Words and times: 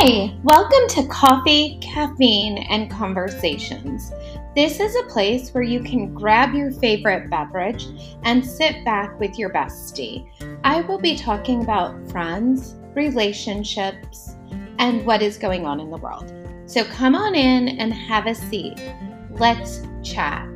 Hi, 0.00 0.32
welcome 0.44 0.86
to 0.90 1.08
Coffee, 1.08 1.76
Caffeine, 1.80 2.58
and 2.70 2.88
Conversations. 2.88 4.12
This 4.54 4.78
is 4.78 4.94
a 4.94 5.02
place 5.08 5.50
where 5.50 5.64
you 5.64 5.82
can 5.82 6.14
grab 6.14 6.54
your 6.54 6.70
favorite 6.70 7.28
beverage 7.28 7.88
and 8.22 8.46
sit 8.46 8.84
back 8.84 9.18
with 9.18 9.36
your 9.36 9.50
bestie. 9.50 10.24
I 10.62 10.82
will 10.82 11.00
be 11.00 11.16
talking 11.16 11.64
about 11.64 12.08
friends, 12.12 12.76
relationships, 12.94 14.36
and 14.78 15.04
what 15.04 15.20
is 15.20 15.36
going 15.36 15.66
on 15.66 15.80
in 15.80 15.90
the 15.90 15.96
world. 15.96 16.32
So 16.66 16.84
come 16.84 17.16
on 17.16 17.34
in 17.34 17.66
and 17.66 17.92
have 17.92 18.28
a 18.28 18.36
seat. 18.36 18.80
Let's 19.32 19.82
chat. 20.04 20.46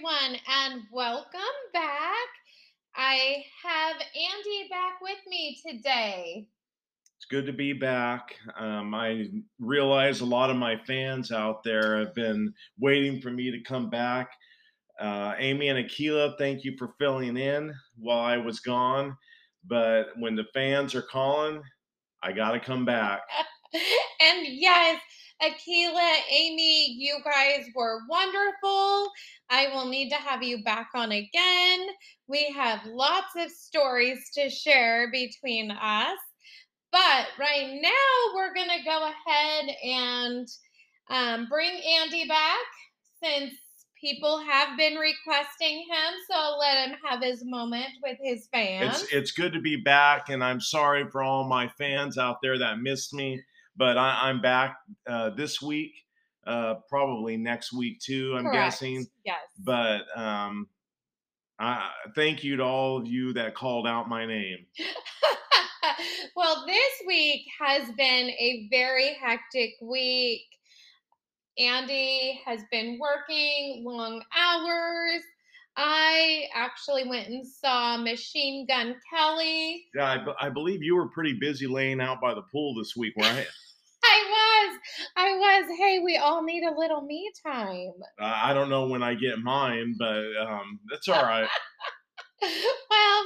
Everyone, 0.00 0.40
and 0.48 0.82
welcome 0.92 1.40
back. 1.74 2.28
I 2.96 3.44
have 3.62 3.96
Andy 3.96 4.68
back 4.70 5.00
with 5.02 5.18
me 5.26 5.58
today. 5.66 6.46
It's 7.16 7.26
good 7.26 7.44
to 7.46 7.52
be 7.52 7.74
back. 7.74 8.34
Um, 8.58 8.94
I 8.94 9.26
realize 9.58 10.20
a 10.20 10.26
lot 10.26 10.48
of 10.48 10.56
my 10.56 10.76
fans 10.86 11.32
out 11.32 11.62
there 11.64 11.98
have 11.98 12.14
been 12.14 12.54
waiting 12.78 13.20
for 13.20 13.30
me 13.30 13.50
to 13.50 13.60
come 13.60 13.90
back. 13.90 14.30
Uh, 14.98 15.34
Amy 15.38 15.68
and 15.68 15.84
Akila, 15.84 16.38
thank 16.38 16.64
you 16.64 16.76
for 16.78 16.94
filling 16.98 17.36
in 17.36 17.74
while 17.98 18.20
I 18.20 18.38
was 18.38 18.60
gone. 18.60 19.16
But 19.66 20.08
when 20.18 20.34
the 20.34 20.46
fans 20.54 20.94
are 20.94 21.02
calling, 21.02 21.62
I 22.22 22.32
got 22.32 22.52
to 22.52 22.60
come 22.60 22.86
back. 22.86 23.20
and 23.74 24.46
yes, 24.46 25.00
Akila, 25.42 26.16
Amy, 26.30 26.92
you 26.98 27.18
guys 27.24 27.66
were 27.74 28.00
wonderful. 28.08 29.10
I 29.48 29.68
will 29.72 29.88
need 29.88 30.10
to 30.10 30.16
have 30.16 30.42
you 30.42 30.62
back 30.62 30.90
on 30.94 31.12
again. 31.12 31.86
We 32.28 32.52
have 32.56 32.84
lots 32.84 33.34
of 33.36 33.50
stories 33.50 34.30
to 34.34 34.50
share 34.50 35.10
between 35.10 35.70
us. 35.70 36.18
But 36.92 37.28
right 37.38 37.78
now, 37.80 38.34
we're 38.34 38.52
going 38.52 38.68
to 38.68 38.84
go 38.84 39.10
ahead 39.10 39.76
and 39.84 40.48
um, 41.08 41.48
bring 41.48 41.70
Andy 42.00 42.26
back 42.26 42.58
since 43.22 43.54
people 44.00 44.40
have 44.40 44.76
been 44.76 44.96
requesting 44.96 45.78
him. 45.78 46.14
So 46.28 46.36
I'll 46.36 46.58
let 46.58 46.88
him 46.88 46.96
have 47.04 47.22
his 47.22 47.44
moment 47.44 47.90
with 48.02 48.18
his 48.20 48.48
fans. 48.52 49.02
It's 49.02 49.12
it's 49.12 49.30
good 49.32 49.52
to 49.52 49.60
be 49.60 49.76
back, 49.76 50.30
and 50.30 50.42
I'm 50.42 50.60
sorry 50.60 51.08
for 51.10 51.22
all 51.22 51.44
my 51.46 51.68
fans 51.68 52.18
out 52.18 52.42
there 52.42 52.58
that 52.58 52.80
missed 52.80 53.14
me, 53.14 53.42
but 53.76 53.96
I, 53.98 54.28
I'm 54.28 54.40
back 54.40 54.78
uh, 55.06 55.30
this 55.30 55.60
week, 55.60 55.92
uh, 56.46 56.76
probably 56.88 57.36
next 57.36 57.72
week 57.72 58.00
too. 58.00 58.34
I'm 58.36 58.44
Correct. 58.44 58.54
guessing, 58.54 59.06
Yes. 59.24 59.38
but 59.58 60.02
um, 60.16 60.68
I 61.58 61.90
thank 62.14 62.42
you 62.44 62.56
to 62.56 62.62
all 62.62 62.98
of 62.98 63.06
you 63.06 63.32
that 63.34 63.54
called 63.54 63.86
out 63.86 64.08
my 64.08 64.26
name. 64.26 64.66
well, 66.36 66.64
this 66.66 66.92
week 67.06 67.42
has 67.60 67.90
been 67.96 68.30
a 68.30 68.68
very 68.70 69.14
hectic 69.20 69.72
week. 69.82 70.42
Andy 71.58 72.40
has 72.46 72.60
been 72.70 72.98
working 72.98 73.82
long 73.84 74.22
hours. 74.36 75.22
I 75.76 76.44
actually 76.54 77.08
went 77.08 77.28
and 77.28 77.46
saw 77.46 77.96
Machine 77.96 78.66
Gun 78.66 78.96
Kelly. 79.12 79.86
Yeah, 79.94 80.24
I, 80.40 80.46
I 80.46 80.50
believe 80.50 80.82
you 80.82 80.96
were 80.96 81.08
pretty 81.08 81.34
busy 81.40 81.66
laying 81.66 82.00
out 82.00 82.20
by 82.20 82.34
the 82.34 82.42
pool 82.52 82.74
this 82.74 82.94
week, 82.96 83.14
right? 83.16 83.46
I 84.04 84.24
was, 84.28 84.78
I 85.16 85.36
was. 85.36 85.78
Hey, 85.78 85.98
we 85.98 86.16
all 86.16 86.42
need 86.42 86.64
a 86.64 86.76
little 86.76 87.02
me 87.02 87.30
time. 87.46 87.92
Uh, 88.20 88.24
I 88.24 88.54
don't 88.54 88.70
know 88.70 88.86
when 88.86 89.02
I 89.02 89.14
get 89.14 89.38
mine, 89.38 89.94
but 89.98 90.24
um, 90.40 90.80
that's 90.90 91.08
all 91.08 91.22
right. 91.22 91.48
well, 92.42 93.24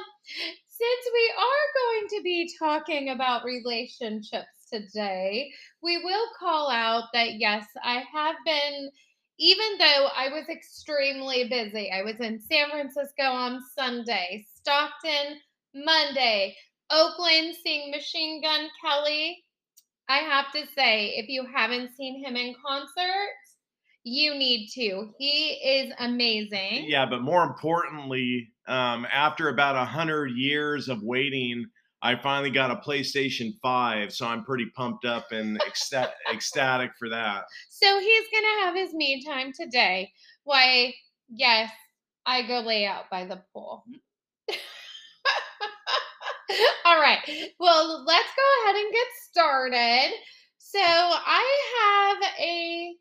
since 0.68 1.06
we 1.12 1.32
are 1.38 1.66
going 1.82 2.08
to 2.10 2.22
be 2.22 2.50
talking 2.58 3.10
about 3.10 3.44
relationships 3.44 4.68
today, 4.72 5.50
we 5.82 5.98
will 5.98 6.26
call 6.38 6.70
out 6.70 7.04
that 7.12 7.34
yes, 7.34 7.66
I 7.82 8.02
have 8.12 8.36
been, 8.44 8.90
even 9.38 9.78
though 9.78 10.08
I 10.16 10.28
was 10.28 10.48
extremely 10.48 11.48
busy, 11.48 11.90
I 11.90 12.02
was 12.02 12.20
in 12.20 12.40
San 12.40 12.70
Francisco 12.70 13.24
on 13.24 13.60
Sunday, 13.76 14.46
Stockton 14.54 15.40
Monday, 15.74 16.56
Oakland 16.90 17.54
seeing 17.62 17.90
Machine 17.90 18.42
Gun 18.42 18.68
Kelly. 18.82 19.42
I 20.08 20.18
have 20.18 20.52
to 20.52 20.66
say, 20.74 21.14
if 21.16 21.28
you 21.28 21.46
haven't 21.52 21.96
seen 21.96 22.24
him 22.24 22.36
in 22.36 22.54
concert, 22.64 23.30
you 24.04 24.34
need 24.34 24.68
to. 24.74 25.10
He 25.18 25.52
is 25.52 25.92
amazing. 25.98 26.84
Yeah, 26.86 27.06
but 27.06 27.22
more 27.22 27.42
importantly, 27.42 28.48
um, 28.68 29.06
after 29.10 29.48
about 29.48 29.76
a 29.76 29.84
hundred 29.84 30.32
years 30.36 30.88
of 30.88 31.02
waiting, 31.02 31.64
I 32.04 32.14
finally 32.16 32.50
got 32.50 32.70
a 32.70 32.76
PlayStation 32.76 33.54
Five, 33.62 34.12
so 34.12 34.26
I'm 34.26 34.44
pretty 34.44 34.66
pumped 34.76 35.06
up 35.06 35.32
and 35.32 35.58
ecsta- 35.60 36.12
ecstatic 36.30 36.90
for 36.98 37.08
that. 37.08 37.44
So 37.70 37.98
he's 37.98 38.26
gonna 38.30 38.66
have 38.66 38.76
his 38.76 38.92
me 38.92 39.24
time 39.24 39.52
today. 39.58 40.12
Why, 40.42 40.92
yes, 41.30 41.70
I 42.26 42.46
go 42.46 42.60
lay 42.60 42.84
out 42.84 43.04
by 43.10 43.24
the 43.24 43.42
pool. 43.54 43.84
Mm. 44.50 44.50
All 46.84 47.00
right. 47.00 47.20
Well, 47.58 48.04
let's 48.06 48.28
go 48.36 48.42
ahead 48.64 48.76
and 48.76 48.92
get 48.92 49.06
started. 49.30 50.12
So 50.58 50.80
I 50.80 51.80
have 51.80 52.18
a 52.38 52.96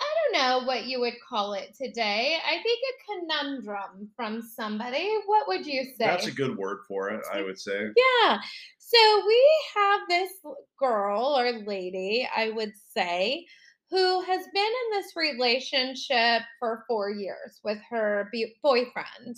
I 0.00 0.04
don't 0.32 0.42
know 0.42 0.66
what 0.66 0.86
you 0.86 1.00
would 1.00 1.14
call 1.28 1.54
it 1.54 1.74
today. 1.80 2.38
I 2.46 2.62
think 2.62 2.78
a 2.84 3.20
conundrum 3.20 4.10
from 4.16 4.42
somebody. 4.42 5.10
What 5.26 5.48
would 5.48 5.66
you 5.66 5.84
say? 5.84 6.06
That's 6.06 6.26
a 6.26 6.32
good 6.32 6.56
word 6.56 6.78
for 6.86 7.10
it, 7.10 7.20
I 7.32 7.42
would 7.44 7.58
say. 7.58 7.88
Yeah. 7.96 8.38
So 8.78 9.26
we 9.26 9.60
have 9.76 10.00
this 10.08 10.32
girl 10.78 11.38
or 11.38 11.52
lady, 11.66 12.28
I 12.34 12.50
would 12.50 12.72
say, 12.94 13.46
who 13.90 14.22
has 14.22 14.46
been 14.54 14.62
in 14.64 14.90
this 14.92 15.12
relationship 15.16 16.42
for 16.58 16.84
four 16.86 17.10
years 17.10 17.60
with 17.64 17.78
her 17.90 18.28
be- 18.32 18.54
boyfriend. 18.62 19.36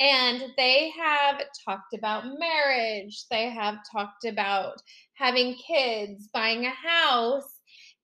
And 0.00 0.44
they 0.56 0.90
have 0.90 1.42
talked 1.64 1.92
about 1.92 2.38
marriage, 2.38 3.24
they 3.30 3.50
have 3.50 3.78
talked 3.90 4.24
about 4.24 4.80
having 5.14 5.56
kids, 5.56 6.28
buying 6.32 6.66
a 6.66 6.70
house. 6.70 7.57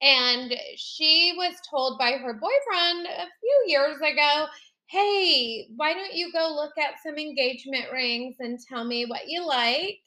And 0.04 0.54
she 0.76 1.32
was 1.36 1.54
told 1.68 1.98
by 1.98 2.12
her 2.12 2.34
boyfriend 2.34 3.06
a 3.06 3.26
few 3.40 3.64
years 3.66 3.96
ago 3.96 4.46
hey, 4.86 5.66
why 5.74 5.92
don't 5.92 6.14
you 6.14 6.30
go 6.32 6.54
look 6.54 6.76
at 6.78 7.02
some 7.02 7.16
engagement 7.16 7.86
rings 7.92 8.36
and 8.38 8.58
tell 8.60 8.84
me 8.84 9.06
what 9.06 9.28
you 9.28 9.44
like? 9.44 9.98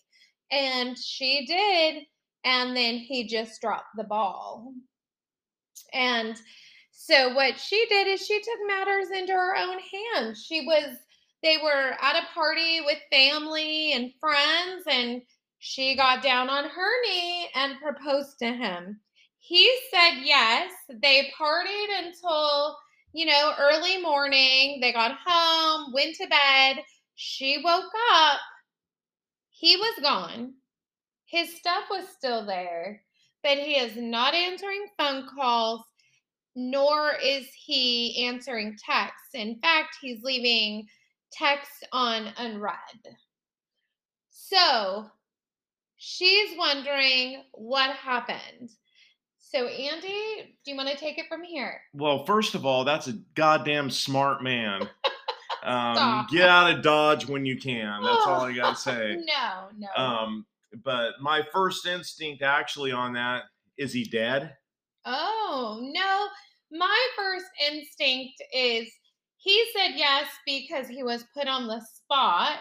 And 0.51 0.97
she 0.97 1.45
did. 1.45 2.03
And 2.45 2.75
then 2.75 2.97
he 2.97 3.27
just 3.27 3.59
dropped 3.59 3.97
the 3.97 4.05
ball. 4.05 4.71
And 5.93 6.39
so 6.91 7.33
what 7.33 7.59
she 7.59 7.85
did 7.89 8.07
is 8.07 8.25
she 8.25 8.39
took 8.39 8.67
matters 8.67 9.09
into 9.11 9.33
her 9.33 9.57
own 9.57 9.77
hands. 10.15 10.45
She 10.45 10.61
was, 10.61 10.95
they 11.43 11.57
were 11.61 11.95
at 12.01 12.23
a 12.23 12.33
party 12.33 12.79
with 12.81 12.97
family 13.11 13.93
and 13.93 14.11
friends, 14.19 14.85
and 14.89 15.21
she 15.59 15.95
got 15.95 16.23
down 16.23 16.49
on 16.49 16.65
her 16.65 17.01
knee 17.03 17.49
and 17.55 17.81
proposed 17.81 18.39
to 18.39 18.53
him. 18.53 19.01
He 19.47 19.73
said 19.91 20.21
yes. 20.23 20.71
They 20.89 21.31
partied 21.39 22.05
until 22.05 22.77
you 23.13 23.25
know, 23.25 23.53
early 23.57 23.99
morning. 23.99 24.79
They 24.79 24.93
got 24.93 25.17
home, 25.25 25.91
went 25.91 26.15
to 26.17 26.27
bed. 26.27 26.83
She 27.15 27.59
woke 27.63 27.91
up. 28.13 28.39
He 29.49 29.75
was 29.75 29.95
gone. 30.03 30.53
His 31.25 31.55
stuff 31.57 31.85
was 31.89 32.07
still 32.07 32.45
there, 32.45 33.01
but 33.43 33.57
he 33.57 33.75
is 33.75 33.97
not 33.97 34.35
answering 34.35 34.85
phone 34.99 35.27
calls, 35.35 35.81
nor 36.55 37.13
is 37.23 37.47
he 37.55 38.23
answering 38.27 38.77
texts. 38.85 39.29
In 39.33 39.57
fact, 39.59 39.97
he's 39.99 40.21
leaving 40.21 40.85
texts 41.31 41.83
on 41.91 42.27
unread. 42.37 43.15
So 44.29 45.07
she's 45.97 46.55
wondering 46.55 47.45
what 47.53 47.95
happened. 47.95 48.69
So, 49.49 49.67
Andy, 49.67 50.57
do 50.65 50.71
you 50.71 50.75
want 50.75 50.89
to 50.89 50.97
take 50.97 51.17
it 51.17 51.25
from 51.29 51.41
here? 51.41 51.79
Well, 51.93 52.25
first 52.25 52.53
of 52.53 52.65
all, 52.65 52.83
that's 52.83 53.07
a 53.07 53.13
goddamn 53.35 53.89
smart 53.89 54.43
man. 54.43 54.89
Um, 55.63 56.25
get 56.31 56.47
out 56.47 56.71
of 56.71 56.81
Dodge 56.81 57.25
when 57.25 57.45
you 57.45 57.57
can. 57.57 58.01
That's 58.01 58.25
all 58.25 58.41
I 58.41 58.53
gotta 58.53 58.77
say. 58.77 59.17
No, 59.25 59.67
no. 59.77 59.87
Um, 60.01 60.45
but 60.81 61.15
my 61.19 61.41
first 61.51 61.85
instinct 61.85 62.41
actually 62.41 62.93
on 62.93 63.13
that 63.13 63.43
is 63.77 63.91
he 63.91 64.05
dead? 64.05 64.55
Oh, 65.03 65.79
no. 65.81 66.27
My 66.71 67.07
first 67.17 67.47
instinct 67.69 68.41
is 68.53 68.89
he 69.37 69.65
said 69.75 69.95
yes 69.95 70.27
because 70.45 70.87
he 70.87 71.03
was 71.03 71.25
put 71.35 71.49
on 71.49 71.67
the 71.67 71.81
spot 71.81 72.59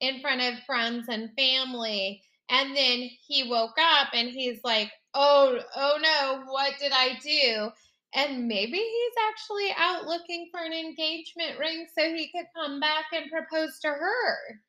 in 0.00 0.20
front 0.20 0.40
of 0.40 0.54
friends 0.66 1.06
and 1.08 1.30
family. 1.38 2.22
And 2.48 2.76
then 2.76 3.08
he 3.24 3.48
woke 3.48 3.76
up 3.78 4.08
and 4.14 4.30
he's 4.30 4.58
like, 4.64 4.90
"Oh, 5.14 5.58
oh 5.76 5.98
no, 6.00 6.44
what 6.50 6.74
did 6.80 6.92
I 6.92 7.18
do?" 7.22 7.70
And 8.14 8.46
maybe 8.46 8.76
he's 8.76 9.14
actually 9.30 9.74
out 9.76 10.04
looking 10.04 10.48
for 10.52 10.60
an 10.60 10.72
engagement 10.72 11.58
ring 11.58 11.86
so 11.96 12.14
he 12.14 12.30
could 12.30 12.46
come 12.54 12.78
back 12.78 13.06
and 13.12 13.30
propose 13.30 13.78
to 13.80 13.88
her. 13.88 14.60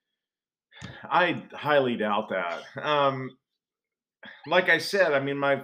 I 1.10 1.44
highly 1.52 1.98
doubt 1.98 2.30
that. 2.30 2.62
Um, 2.82 3.32
like 4.48 4.70
I 4.70 4.78
said, 4.78 5.14
I 5.14 5.20
mean, 5.20 5.38
my 5.38 5.62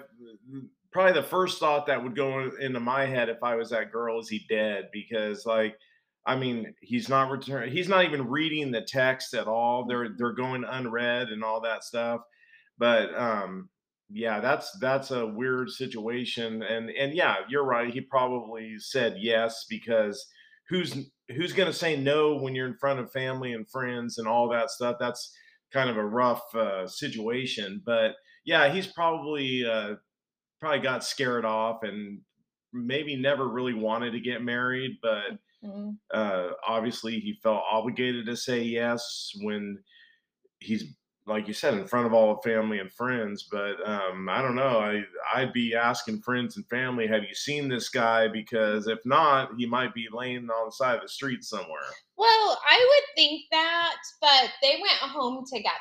probably 0.92 1.14
the 1.14 1.28
first 1.28 1.60
thought 1.60 1.88
that 1.88 2.02
would 2.02 2.16
go 2.16 2.50
into 2.60 2.80
my 2.80 3.06
head 3.06 3.30
if 3.30 3.44
I 3.44 3.56
was 3.56 3.70
that 3.70 3.92
girl 3.92 4.20
is 4.20 4.30
he 4.30 4.46
dead? 4.50 4.90
Because 4.92 5.46
like, 5.46 5.78
I 6.26 6.36
mean, 6.36 6.74
he's 6.82 7.10
not 7.10 7.32
returning. 7.32 7.72
He's 7.72 7.88
not 7.88 8.06
even 8.06 8.28
reading 8.28 8.72
the 8.72 8.82
text 8.82 9.34
at 9.34 9.48
all. 9.48 9.86
They're 9.86 10.10
they're 10.18 10.34
going 10.34 10.64
unread 10.64 11.30
and 11.30 11.44
all 11.44 11.62
that 11.62 11.84
stuff. 11.84 12.22
But 12.78 13.14
um, 13.16 13.70
yeah, 14.12 14.40
that's 14.40 14.72
that's 14.80 15.12
a 15.12 15.28
weird 15.28 15.70
situation. 15.70 16.64
And 16.64 16.90
and 16.90 17.14
yeah, 17.14 17.36
you're 17.50 17.66
right. 17.66 17.94
He 17.94 18.02
probably 18.02 18.76
said 18.80 19.18
yes 19.20 19.66
because 19.70 20.26
who's 20.70 20.96
who's 21.36 21.54
going 21.54 21.72
to 21.72 21.78
say 21.78 21.96
no 21.96 22.38
when 22.38 22.56
you're 22.56 22.68
in 22.68 22.78
front 22.78 23.00
of 23.00 23.12
family 23.12 23.54
and 23.54 23.70
friends 23.70 24.18
and 24.18 24.28
all 24.28 24.50
that 24.50 24.72
stuff? 24.72 24.98
That's 25.00 25.32
kind 25.72 25.90
of 25.90 25.98
a 25.98 26.06
rough 26.06 26.44
uh, 26.56 26.88
situation. 26.88 27.82
But 27.86 28.14
yeah, 28.46 28.74
he's 28.74 28.88
probably 28.88 29.66
uh, 29.66 29.96
probably 30.60 30.80
got 30.80 31.04
scared 31.04 31.46
off 31.46 31.84
and 31.84 32.22
maybe 32.74 33.16
never 33.16 33.48
really 33.48 33.74
wanted 33.74 34.12
to 34.12 34.20
get 34.20 34.44
married, 34.44 34.98
but 35.02 35.38
mm-hmm. 35.64 35.92
uh, 36.14 36.50
obviously 36.68 37.20
he 37.20 37.40
felt 37.42 37.64
obligated 37.70 38.26
to 38.26 38.36
say 38.36 38.62
yes 38.62 39.32
when 39.42 39.78
he's 40.60 40.84
like 41.30 41.48
you 41.48 41.54
said 41.54 41.76
in 41.76 41.88
front 41.88 42.06
of 42.06 42.14
all 42.14 42.36
the 42.36 42.50
family 42.50 42.80
and 42.80 42.92
friends 42.92 43.48
but 43.52 43.76
um, 43.88 44.28
i 44.28 44.42
don't 44.42 44.56
know. 44.56 44.80
I, 44.80 45.04
i'd 45.36 45.54
be 45.54 45.76
asking 45.76 46.22
friends 46.22 46.58
and 46.58 46.68
family 46.68 47.08
have 47.08 47.24
you 47.24 47.36
seen 47.36 47.70
this 47.70 47.90
guy? 47.90 48.28
Because 48.28 48.88
if 48.88 49.00
not 49.06 49.52
he 49.58 49.66
might 49.66 49.94
be 49.94 50.08
laying 50.12 50.50
on 50.50 50.68
the 50.68 50.72
side 50.72 50.96
of 50.96 51.04
the 51.04 51.10
street 51.10 51.44
somewhere. 51.44 51.90
Well 52.18 52.60
i 52.70 52.78
would 52.90 53.16
think 53.16 53.44
that 53.52 53.96
but 54.20 54.50
they 54.62 54.80
went 54.82 55.12
home 55.12 55.46
together. 55.52 55.74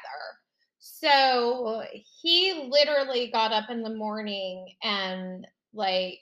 So 0.80 1.82
he 2.22 2.68
literally 2.70 3.30
got 3.30 3.52
up 3.52 3.70
in 3.70 3.82
the 3.82 3.94
morning 3.94 4.74
and 4.82 5.46
like 5.72 6.20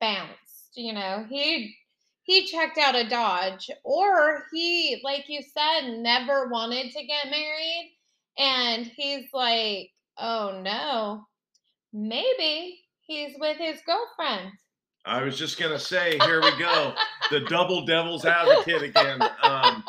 bounced, 0.00 0.72
you 0.74 0.92
know. 0.92 1.26
He 1.28 1.74
he 2.22 2.46
checked 2.46 2.78
out 2.78 2.94
a 2.94 3.08
Dodge 3.08 3.70
or 3.82 4.44
he 4.52 5.00
like 5.04 5.24
you 5.28 5.42
said 5.42 5.98
never 5.98 6.48
wanted 6.48 6.92
to 6.92 7.06
get 7.06 7.30
married 7.30 7.96
and 8.40 8.86
he's 8.86 9.26
like, 9.32 9.90
"Oh 10.18 10.60
no. 10.62 11.26
Maybe 11.92 12.80
he's 13.02 13.34
with 13.38 13.58
his 13.58 13.80
girlfriend." 13.84 14.52
I 15.04 15.22
was 15.22 15.38
just 15.38 15.58
going 15.58 15.72
to 15.72 15.78
say, 15.78 16.18
here 16.18 16.42
we 16.42 16.56
go. 16.58 16.94
the 17.30 17.40
double 17.40 17.86
devil's 17.86 18.24
advocate 18.24 18.82
again. 18.82 19.22
Um, 19.42 19.82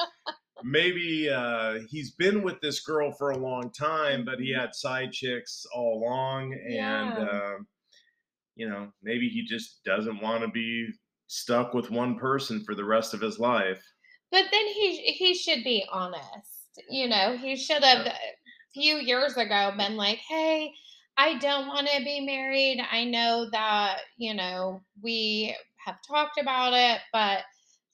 maybe 0.64 1.30
uh, 1.30 1.80
he's 1.90 2.12
been 2.12 2.44
with 2.44 2.62
this 2.62 2.80
girl 2.82 3.12
for 3.12 3.32
a 3.32 3.38
long 3.38 3.72
time, 3.72 4.24
but 4.24 4.40
he 4.40 4.52
mm-hmm. 4.52 4.62
had 4.62 4.76
side 4.76 5.12
chicks 5.12 5.66
all 5.76 6.02
along, 6.02 6.54
and 6.54 6.74
yeah. 6.74 7.14
uh, 7.14 7.58
you 8.56 8.70
know, 8.70 8.92
maybe 9.02 9.28
he 9.28 9.44
just 9.44 9.84
doesn't 9.84 10.22
want 10.22 10.44
to 10.44 10.48
be 10.48 10.88
stuck 11.28 11.74
with 11.74 11.92
one 11.92 12.18
person 12.18 12.64
for 12.64 12.76
the 12.76 12.86
rest 12.86 13.14
of 13.14 13.22
his 13.22 13.40
life. 13.40 13.84
But 14.32 14.46
then 14.52 14.68
he 14.68 14.98
he 14.98 15.34
should 15.34 15.64
be 15.64 15.86
honest. 15.92 16.70
You 16.90 17.10
know, 17.10 17.38
he 17.38 17.56
should 17.58 17.84
have 17.84 18.06
a 18.06 18.14
few 18.74 18.98
years 18.98 19.38
ago 19.38 19.74
been 19.78 19.98
like, 19.98 20.20
"Hey, 20.20 20.74
I 21.18 21.38
don't 21.38 21.68
want 21.68 21.88
to 21.88 22.04
be 22.04 22.22
married. 22.22 22.82
I 22.92 23.04
know 23.04 23.48
that, 23.52 24.00
you 24.18 24.34
know, 24.34 24.82
we 25.02 25.56
have 25.86 25.98
talked 26.08 26.40
about 26.40 26.74
it, 26.74 27.00
but 27.12 27.42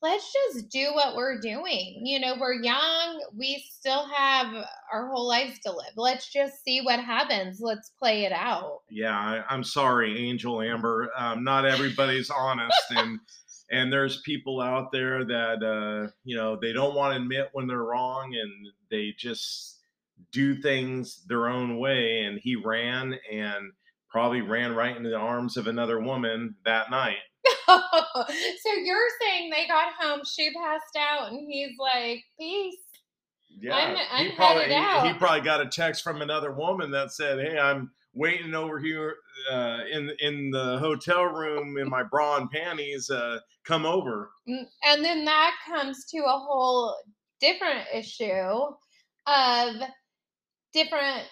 let's 0.01 0.31
just 0.31 0.69
do 0.69 0.93
what 0.93 1.15
we're 1.15 1.39
doing. 1.39 2.01
You 2.03 2.19
know, 2.19 2.35
we're 2.39 2.61
young, 2.61 3.25
we 3.35 3.63
still 3.69 4.07
have 4.07 4.53
our 4.93 5.09
whole 5.09 5.27
lives 5.27 5.59
to 5.65 5.71
live. 5.71 5.93
Let's 5.95 6.31
just 6.31 6.63
see 6.63 6.81
what 6.81 6.99
happens. 6.99 7.59
Let's 7.59 7.89
play 7.89 8.25
it 8.25 8.31
out. 8.31 8.81
Yeah, 8.89 9.17
I, 9.17 9.53
am 9.53 9.63
sorry, 9.63 10.29
Angel 10.29 10.61
Amber. 10.61 11.09
Um, 11.17 11.43
not 11.43 11.65
everybody's 11.65 12.29
honest, 12.29 12.81
and 12.91 13.19
and 13.71 13.91
there's 13.91 14.21
people 14.21 14.61
out 14.61 14.91
there 14.91 15.25
that 15.25 15.63
uh, 15.63 16.11
you 16.23 16.37
know 16.37 16.55
they 16.55 16.71
don't 16.71 16.95
want 16.95 17.13
to 17.13 17.21
admit 17.21 17.49
when 17.53 17.67
they're 17.67 17.83
wrong, 17.83 18.35
and 18.35 18.67
they 18.89 19.13
just 19.17 19.76
do 20.31 20.55
things 20.55 21.23
their 21.27 21.47
own 21.47 21.77
way. 21.77 22.23
And 22.23 22.39
he 22.41 22.55
ran 22.55 23.15
and 23.31 23.71
probably 24.09 24.41
ran 24.41 24.73
right 24.73 24.95
into 24.95 25.09
the 25.09 25.17
arms 25.17 25.57
of 25.57 25.67
another 25.67 25.99
woman 25.99 26.55
that 26.65 26.89
night. 26.89 27.17
so 27.67 28.73
you're 28.83 29.09
saying 29.21 29.49
they 29.49 29.67
got 29.67 29.93
home, 29.99 30.21
she 30.25 30.51
passed 30.53 30.97
out, 30.97 31.31
and 31.31 31.47
he's 31.49 31.71
like, 31.79 32.23
"Peace." 32.39 32.75
Yeah, 33.59 33.75
I'm, 33.75 33.97
I'm 34.11 34.25
he 34.25 34.35
probably 34.35 34.63
he, 34.65 35.13
he, 35.13 35.13
probably 35.17 35.41
got 35.41 35.61
a 35.61 35.67
text 35.67 36.03
from 36.03 36.21
another 36.21 36.51
woman 36.51 36.91
that 36.91 37.11
said, 37.11 37.39
"Hey, 37.39 37.57
I'm 37.57 37.91
waiting 38.13 38.53
over 38.53 38.79
here 38.79 39.15
uh, 39.51 39.79
in 39.91 40.11
in 40.19 40.51
the 40.51 40.77
hotel 40.79 41.23
room 41.23 41.77
in 41.77 41.89
my 41.89 42.03
bra 42.03 42.37
and 42.37 42.49
panties. 42.49 43.09
Uh, 43.09 43.39
come 43.65 43.85
over." 43.85 44.31
Mm, 44.47 44.65
and 44.83 45.03
then 45.03 45.25
that 45.25 45.55
comes 45.67 46.05
to 46.11 46.19
a 46.19 46.39
whole 46.39 46.95
different 47.39 47.85
issue 47.93 48.31
of 49.27 49.75
different 50.83 51.27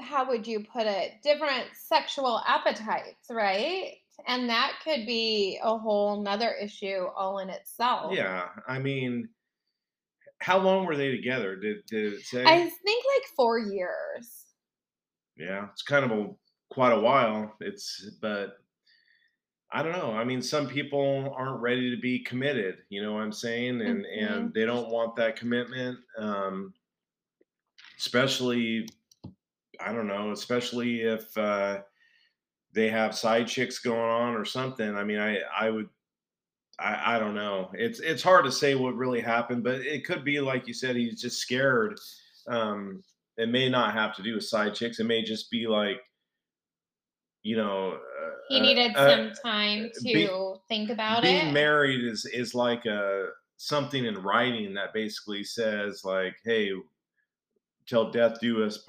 how 0.00 0.28
would 0.28 0.46
you 0.46 0.64
put 0.72 0.86
it 0.86 1.12
different 1.22 1.66
sexual 1.74 2.40
appetites 2.46 3.26
right 3.30 3.94
and 4.26 4.48
that 4.48 4.74
could 4.84 5.06
be 5.06 5.58
a 5.62 5.76
whole 5.76 6.22
nother 6.22 6.54
issue 6.60 7.06
all 7.16 7.38
in 7.38 7.50
itself. 7.50 8.12
Yeah. 8.14 8.48
I 8.68 8.78
mean, 8.78 9.28
how 10.38 10.58
long 10.58 10.86
were 10.86 10.96
they 10.96 11.10
together? 11.10 11.56
Did, 11.56 11.84
did 11.86 12.14
it 12.14 12.22
say? 12.22 12.44
I 12.44 12.58
think 12.58 13.04
like 13.16 13.24
four 13.36 13.58
years. 13.58 14.46
Yeah. 15.36 15.66
It's 15.72 15.82
kind 15.82 16.04
of 16.04 16.10
a 16.12 16.30
quite 16.70 16.92
a 16.92 17.00
while. 17.00 17.54
It's, 17.60 18.10
but 18.20 18.58
I 19.72 19.82
don't 19.82 19.92
know. 19.92 20.12
I 20.12 20.24
mean, 20.24 20.42
some 20.42 20.66
people 20.66 21.34
aren't 21.36 21.60
ready 21.60 21.94
to 21.94 22.00
be 22.00 22.24
committed, 22.24 22.78
you 22.88 23.02
know 23.02 23.12
what 23.12 23.22
I'm 23.22 23.32
saying? 23.32 23.80
And, 23.80 24.04
mm-hmm. 24.04 24.34
and 24.34 24.54
they 24.54 24.64
don't 24.64 24.88
want 24.88 25.16
that 25.16 25.36
commitment. 25.36 25.98
Um, 26.18 26.74
especially, 28.00 28.88
I 29.78 29.92
don't 29.92 30.08
know, 30.08 30.32
especially 30.32 31.02
if, 31.02 31.36
uh, 31.38 31.82
they 32.72 32.88
have 32.88 33.16
side 33.16 33.48
chicks 33.48 33.78
going 33.78 33.98
on 33.98 34.34
or 34.34 34.44
something. 34.44 34.94
I 34.94 35.04
mean, 35.04 35.18
I 35.18 35.40
I 35.58 35.70
would 35.70 35.88
I, 36.78 37.16
I 37.16 37.18
don't 37.18 37.34
know. 37.34 37.70
It's 37.74 38.00
it's 38.00 38.22
hard 38.22 38.44
to 38.44 38.52
say 38.52 38.74
what 38.74 38.94
really 38.94 39.20
happened, 39.20 39.64
but 39.64 39.80
it 39.80 40.04
could 40.04 40.24
be 40.24 40.40
like 40.40 40.66
you 40.66 40.74
said, 40.74 40.96
he's 40.96 41.20
just 41.20 41.38
scared. 41.38 41.98
Um, 42.46 43.02
it 43.36 43.48
may 43.48 43.68
not 43.68 43.94
have 43.94 44.14
to 44.16 44.22
do 44.22 44.34
with 44.34 44.44
side 44.44 44.74
chicks. 44.74 45.00
It 45.00 45.04
may 45.04 45.22
just 45.22 45.50
be 45.50 45.66
like, 45.66 46.00
you 47.42 47.56
know, 47.56 47.94
uh, 47.94 48.30
he 48.48 48.60
needed 48.60 48.94
uh, 48.96 49.16
some 49.16 49.32
time 49.44 49.90
to 49.92 50.02
be, 50.02 50.28
think 50.68 50.90
about 50.90 51.22
being 51.22 51.36
it. 51.36 51.42
Being 51.42 51.54
married 51.54 52.04
is 52.04 52.24
is 52.26 52.54
like 52.54 52.86
a 52.86 53.30
something 53.56 54.06
in 54.06 54.22
writing 54.22 54.74
that 54.74 54.94
basically 54.94 55.44
says 55.44 56.02
like, 56.04 56.36
hey, 56.44 56.70
till 57.90 58.10
death 58.10 58.38
do 58.40 58.64
us, 58.64 58.88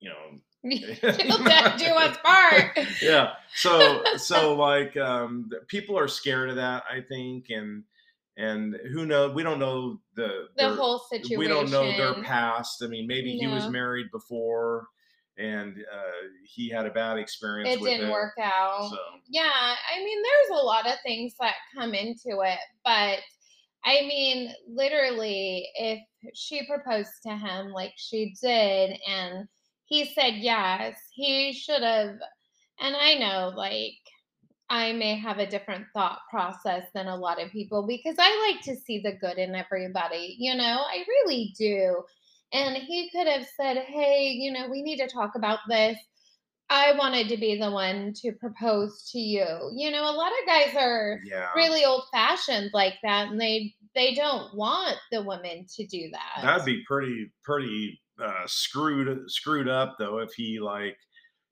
you 0.00 0.10
know, 0.10 0.38
do 0.70 1.94
us 1.94 2.16
part. 2.22 2.78
yeah. 3.02 3.32
So 3.56 4.04
so 4.16 4.54
like 4.54 4.96
um 4.96 5.50
people 5.66 5.98
are 5.98 6.08
scared 6.08 6.50
of 6.50 6.56
that, 6.56 6.84
I 6.88 7.00
think, 7.00 7.46
and 7.48 7.84
and 8.36 8.76
who 8.92 9.06
knows? 9.06 9.34
We 9.34 9.42
don't 9.42 9.58
know 9.58 10.00
the 10.14 10.48
the 10.56 10.68
their, 10.68 10.74
whole 10.74 11.00
situation. 11.10 11.38
We 11.38 11.48
don't 11.48 11.70
know 11.70 11.96
their 11.96 12.22
past. 12.22 12.82
I 12.82 12.86
mean, 12.86 13.06
maybe 13.06 13.40
no. 13.40 13.48
he 13.48 13.54
was 13.54 13.68
married 13.68 14.10
before 14.12 14.88
and 15.36 15.76
uh, 15.78 16.28
he 16.44 16.68
had 16.68 16.86
a 16.86 16.90
bad 16.90 17.18
experience. 17.18 17.76
It 17.76 17.84
didn't 17.84 18.08
it, 18.08 18.12
work 18.12 18.34
out. 18.40 18.88
So. 18.90 18.96
Yeah, 19.28 19.42
I 19.42 19.98
mean, 20.04 20.22
there's 20.22 20.60
a 20.60 20.64
lot 20.64 20.86
of 20.86 20.94
things 21.04 21.34
that 21.40 21.54
come 21.74 21.92
into 21.92 22.40
it, 22.44 22.58
but 22.84 23.18
I 23.84 24.02
mean, 24.02 24.52
literally, 24.68 25.68
if 25.74 26.00
she 26.34 26.66
proposed 26.66 27.22
to 27.24 27.36
him 27.36 27.70
like 27.70 27.94
she 27.96 28.34
did, 28.40 28.98
and 29.08 29.48
he 29.86 30.06
said 30.06 30.34
yes. 30.36 30.96
He 31.12 31.52
should 31.52 31.82
have. 31.82 32.16
And 32.80 32.96
I 32.96 33.14
know, 33.14 33.52
like, 33.54 33.94
I 34.70 34.92
may 34.92 35.16
have 35.16 35.38
a 35.38 35.46
different 35.46 35.86
thought 35.92 36.20
process 36.30 36.84
than 36.94 37.06
a 37.06 37.16
lot 37.16 37.42
of 37.42 37.52
people 37.52 37.86
because 37.86 38.16
I 38.18 38.50
like 38.50 38.62
to 38.64 38.76
see 38.76 38.98
the 38.98 39.12
good 39.12 39.38
in 39.38 39.54
everybody. 39.54 40.36
You 40.38 40.54
know, 40.54 40.82
I 40.88 41.04
really 41.06 41.54
do. 41.56 42.02
And 42.52 42.76
he 42.76 43.10
could 43.10 43.26
have 43.26 43.46
said, 43.56 43.78
hey, 43.78 44.30
you 44.30 44.52
know, 44.52 44.68
we 44.68 44.82
need 44.82 44.98
to 44.98 45.08
talk 45.08 45.32
about 45.36 45.60
this. 45.68 45.98
I 46.70 46.92
wanted 46.96 47.28
to 47.28 47.36
be 47.36 47.58
the 47.58 47.70
one 47.70 48.14
to 48.22 48.32
propose 48.32 49.10
to 49.12 49.18
you. 49.18 49.44
You 49.74 49.90
know, 49.90 50.02
a 50.02 50.16
lot 50.16 50.32
of 50.32 50.46
guys 50.46 50.74
are 50.76 51.20
yeah. 51.24 51.52
really 51.54 51.84
old 51.84 52.04
fashioned 52.10 52.70
like 52.72 52.94
that 53.02 53.28
and 53.28 53.40
they 53.40 53.74
they 53.94 54.14
don't 54.14 54.54
want 54.54 54.96
the 55.10 55.22
women 55.22 55.66
to 55.76 55.86
do 55.86 56.10
that. 56.12 56.42
That'd 56.42 56.64
be 56.64 56.82
pretty 56.86 57.32
pretty 57.42 58.00
uh, 58.22 58.44
screwed 58.46 59.30
screwed 59.30 59.68
up 59.68 59.96
though 59.98 60.18
if 60.18 60.32
he 60.34 60.60
like 60.60 60.96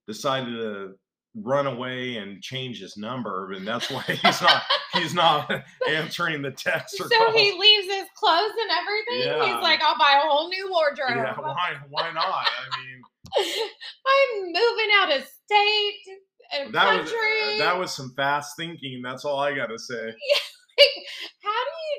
decided 0.06 0.54
to 0.54 0.94
run 1.34 1.66
away 1.66 2.16
and 2.16 2.42
change 2.42 2.80
his 2.80 2.96
number, 2.96 3.52
and 3.52 3.66
that's 3.66 3.90
why 3.90 4.02
he's 4.02 4.42
not 4.42 4.62
he's 4.94 5.14
not 5.14 5.50
answering 5.88 6.42
the 6.42 6.50
text. 6.50 6.96
so 6.96 7.08
calls. 7.08 7.32
So 7.32 7.38
he 7.38 7.52
leaves 7.58 7.86
his 7.86 8.06
clothes 8.16 8.52
and 8.60 8.70
everything. 8.70 9.28
Yeah. 9.28 9.54
He's 9.54 9.62
like, 9.62 9.82
I'll 9.82 9.98
buy 9.98 10.20
a 10.24 10.28
whole 10.28 10.48
new 10.48 10.70
wardrobe. 10.70 11.16
Yeah, 11.16 11.34
why 11.38 11.76
why 11.88 12.12
not? 12.12 12.24
I 12.26 12.84
mean, 12.84 13.02
I'm 14.06 14.46
moving 14.46 14.90
out 15.00 15.16
of 15.16 15.24
state. 15.24 16.18
And 16.54 16.74
that 16.74 16.84
country. 16.84 17.48
was 17.48 17.58
that 17.58 17.78
was 17.78 17.92
some 17.94 18.12
fast 18.14 18.56
thinking. 18.58 19.00
That's 19.02 19.24
all 19.24 19.38
I 19.38 19.54
gotta 19.54 19.78
say. 19.78 20.04
Yeah, 20.06 20.38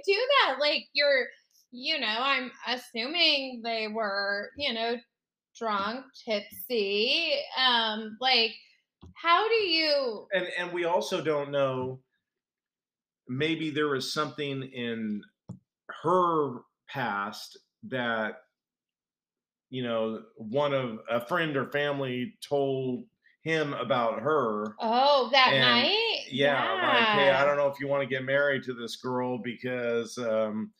do 0.05 0.13
that? 0.13 0.59
Like 0.59 0.85
you're, 0.93 1.27
you 1.71 1.99
know, 1.99 2.17
I'm 2.19 2.51
assuming 2.67 3.61
they 3.63 3.87
were, 3.87 4.49
you 4.57 4.73
know, 4.73 4.95
drunk, 5.57 6.05
tipsy. 6.25 7.33
Um, 7.57 8.17
like 8.19 8.53
how 9.15 9.47
do 9.47 9.55
you 9.55 10.27
and 10.33 10.47
and 10.57 10.71
we 10.71 10.85
also 10.85 11.21
don't 11.21 11.51
know 11.51 11.99
maybe 13.27 13.69
there 13.69 13.87
was 13.87 14.11
something 14.11 14.63
in 14.63 15.21
her 16.03 16.59
past 16.89 17.57
that 17.83 18.43
you 19.69 19.83
know 19.83 20.21
one 20.35 20.73
of 20.73 20.99
a 21.09 21.25
friend 21.25 21.55
or 21.57 21.71
family 21.71 22.35
told 22.41 23.05
him 23.43 23.73
about 23.73 24.21
her 24.21 24.73
oh 24.79 25.29
that 25.31 25.49
and, 25.51 25.61
night 25.61 26.25
yeah, 26.31 26.63
yeah, 26.63 26.87
like 26.87 27.19
hey 27.19 27.29
i 27.31 27.45
don't 27.45 27.57
know 27.57 27.67
if 27.67 27.79
you 27.79 27.87
want 27.87 28.01
to 28.01 28.07
get 28.07 28.23
married 28.23 28.63
to 28.63 28.73
this 28.73 28.95
girl 28.97 29.37
because 29.37 30.17
um 30.17 30.71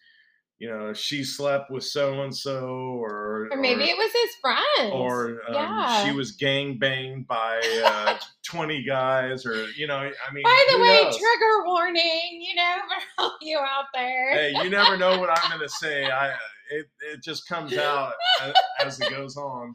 you 0.64 0.70
know, 0.70 0.94
she 0.94 1.26
slept 1.26 1.72
with 1.72 1.84
so 1.84 2.22
and 2.22 2.34
so, 2.34 2.66
or 2.66 3.50
or 3.52 3.58
maybe 3.58 3.82
or, 3.82 3.88
it 3.88 3.98
was 3.98 4.12
his 4.14 4.36
friend, 4.40 4.94
or 4.94 5.42
um, 5.50 5.56
yeah. 5.56 6.06
she 6.06 6.14
was 6.14 6.32
gang 6.32 6.78
banged 6.78 7.28
by 7.28 7.60
uh, 7.84 8.18
twenty 8.46 8.82
guys, 8.82 9.46
or 9.46 9.68
you 9.72 9.88
know, 9.88 9.98
I 9.98 10.34
mean. 10.34 10.44
By 10.44 10.66
the 10.72 10.80
way, 10.80 11.02
knows? 11.04 11.18
trigger 11.18 11.66
warning, 11.66 12.40
you 12.40 12.56
know, 12.56 12.76
for 13.18 13.24
all 13.24 13.38
you 13.42 13.60
out 13.60 13.88
there. 13.94 14.32
Hey, 14.32 14.54
you 14.64 14.70
never 14.70 14.96
know 14.96 15.20
what 15.20 15.30
I'm 15.30 15.50
going 15.50 15.68
to 15.68 15.68
say. 15.68 16.06
I 16.06 16.30
it 16.72 16.86
it 17.12 17.22
just 17.22 17.46
comes 17.50 17.74
out 17.78 18.14
as, 18.42 18.54
as 18.86 19.02
it 19.02 19.10
goes 19.10 19.36
on. 19.36 19.74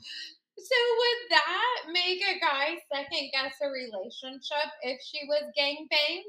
So 0.58 0.76
would 0.98 1.30
that 1.30 1.92
make 1.92 2.20
a 2.20 2.40
guy 2.40 2.76
second 2.92 3.30
guess 3.32 3.54
a 3.62 3.68
relationship 3.68 4.68
if 4.82 5.00
she 5.02 5.20
was 5.28 5.44
gang 5.56 5.86
banged? 5.88 6.24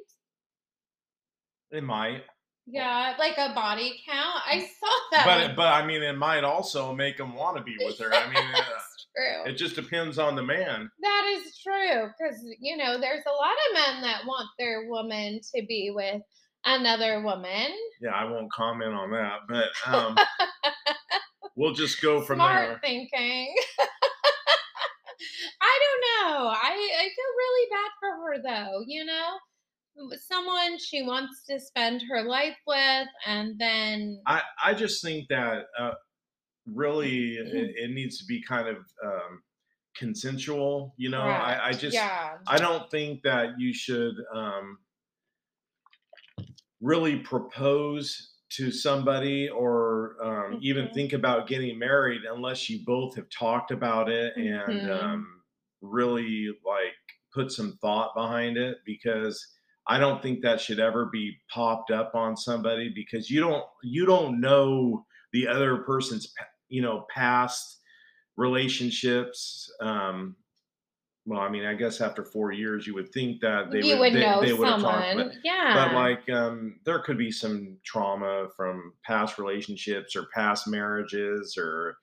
It 1.72 1.84
might. 1.84 2.24
Yeah, 2.72 3.16
like 3.18 3.38
a 3.38 3.54
body 3.56 4.00
count. 4.08 4.42
I 4.46 4.60
saw 4.60 4.92
that. 5.12 5.26
But 5.26 5.56
but 5.56 5.68
I 5.68 5.86
mean, 5.86 6.04
it 6.04 6.18
might 6.18 6.44
also 6.44 6.94
make 6.94 7.18
them 7.18 7.34
want 7.34 7.58
to 7.58 7.64
be 7.64 7.76
with 7.84 7.98
her. 8.00 8.14
I 8.14 8.28
mean, 8.28 8.38
uh, 8.56 8.62
true. 9.16 9.52
It 9.52 9.56
just 9.56 9.76
depends 9.76 10.20
on 10.20 10.36
the 10.36 10.44
man. 10.44 10.90
That 11.02 11.36
is 11.38 11.58
true 11.64 12.08
because 12.08 12.40
you 12.60 12.78
know 12.78 13.00
there's 13.00 13.24
a 13.26 13.32
lot 13.32 13.52
of 13.52 13.74
men 13.74 14.02
that 14.04 14.26
want 14.28 14.50
their 14.60 14.88
woman 14.88 15.40
to 15.56 15.66
be 15.68 15.92
with 15.94 16.22
another 16.66 17.22
woman. 17.24 17.72
Yeah, 18.02 18.12
I 18.12 18.26
won't 18.26 18.52
comment 18.52 18.94
on 18.94 19.12
that, 19.12 19.40
but 19.48 19.70
um, 19.88 20.18
we'll 21.56 21.74
just 21.74 22.02
go 22.02 22.22
from 22.22 22.38
Smart 22.38 22.70
there. 22.70 22.80
thinking. 22.84 23.56
I 26.20 26.32
know. 26.32 26.48
I 26.48 26.90
I 27.00 27.10
feel 27.16 27.34
really 27.38 27.68
bad 27.72 27.92
for 28.00 28.12
her 28.24 28.42
though. 28.44 28.84
You 28.88 29.06
know 29.06 29.38
someone 30.28 30.78
she 30.78 31.02
wants 31.02 31.44
to 31.50 31.60
spend 31.60 32.02
her 32.10 32.24
life 32.24 32.56
with 32.66 33.08
and 33.26 33.58
then 33.60 34.22
i 34.26 34.42
i 34.64 34.74
just 34.74 35.04
think 35.04 35.28
that 35.30 35.66
uh, 35.78 35.92
really 36.66 37.34
it, 37.34 37.48
mm-hmm. 37.48 37.84
it, 37.86 37.92
needs 37.92 38.18
to 38.20 38.26
be 38.26 38.42
kind 38.42 38.68
of 38.68 38.78
um, 39.04 39.42
consensual 39.96 40.94
you 40.98 41.10
know 41.10 41.22
I, 41.22 41.70
I, 41.70 41.72
just 41.74 41.94
yeah. 41.94 42.38
i 42.48 42.58
don't 42.58 42.90
think 42.90 43.24
that 43.24 43.60
you 43.60 43.74
should 43.74 44.16
um, 44.34 44.78
really 46.82 47.18
propose 47.18 48.34
to 48.52 48.72
somebody 48.72 49.50
or 49.50 50.16
um, 50.24 50.32
mm-hmm. 50.32 50.58
even 50.62 50.90
think 50.94 51.14
about 51.14 51.48
getting 51.48 51.78
married 51.78 52.22
unless 52.32 52.70
you 52.70 52.80
both 52.86 53.16
have 53.16 53.30
talked 53.30 53.72
about 53.72 54.10
it 54.10 54.34
mm-hmm. 54.38 54.72
and 54.72 54.92
um, 54.92 55.39
really 55.82 56.50
like 56.66 56.96
put 57.34 57.52
some 57.52 57.78
thought 57.82 58.16
behind 58.16 58.58
it 58.58 58.78
because 58.86 59.46
I 59.88 59.98
don't 59.98 60.22
think 60.22 60.42
that 60.42 60.62
should 60.62 60.80
ever 60.80 61.06
be 61.06 61.36
popped 61.54 61.92
up 61.92 62.12
on 62.14 62.38
somebody 62.38 62.92
because 62.94 63.30
you 63.30 63.40
don't 63.40 63.64
you 63.84 64.06
don't 64.06 64.40
know 64.40 65.06
the 65.34 65.48
other 65.48 65.78
person's 65.78 66.34
you 66.68 66.82
know 66.82 67.06
past 67.14 67.80
relationships. 68.38 69.72
Um, 69.82 70.36
well, 71.26 71.42
I 71.42 71.50
mean, 71.50 71.66
I 71.66 71.76
guess 71.76 72.02
after 72.02 72.24
four 72.24 72.52
years, 72.52 72.88
you 72.88 72.96
would 72.96 73.12
think 73.12 73.42
that 73.42 73.70
they 73.72 73.84
you 73.84 74.00
would, 74.00 74.00
would 74.00 74.14
they, 74.14 74.22
know 74.22 74.42
they 74.42 74.54
would 74.54 74.68
someone. 74.68 74.94
have 74.94 75.18
talked, 75.18 75.34
but, 75.34 75.42
yeah. 75.44 75.74
But 75.76 75.94
like, 75.94 76.30
um, 76.30 76.80
there 76.86 77.00
could 77.00 77.18
be 77.18 77.32
some 77.32 77.78
trauma 77.86 78.48
from 78.56 78.94
past 79.06 79.38
relationships 79.38 80.16
or 80.16 80.28
past 80.34 80.68
marriages 80.68 81.56
or 81.58 81.98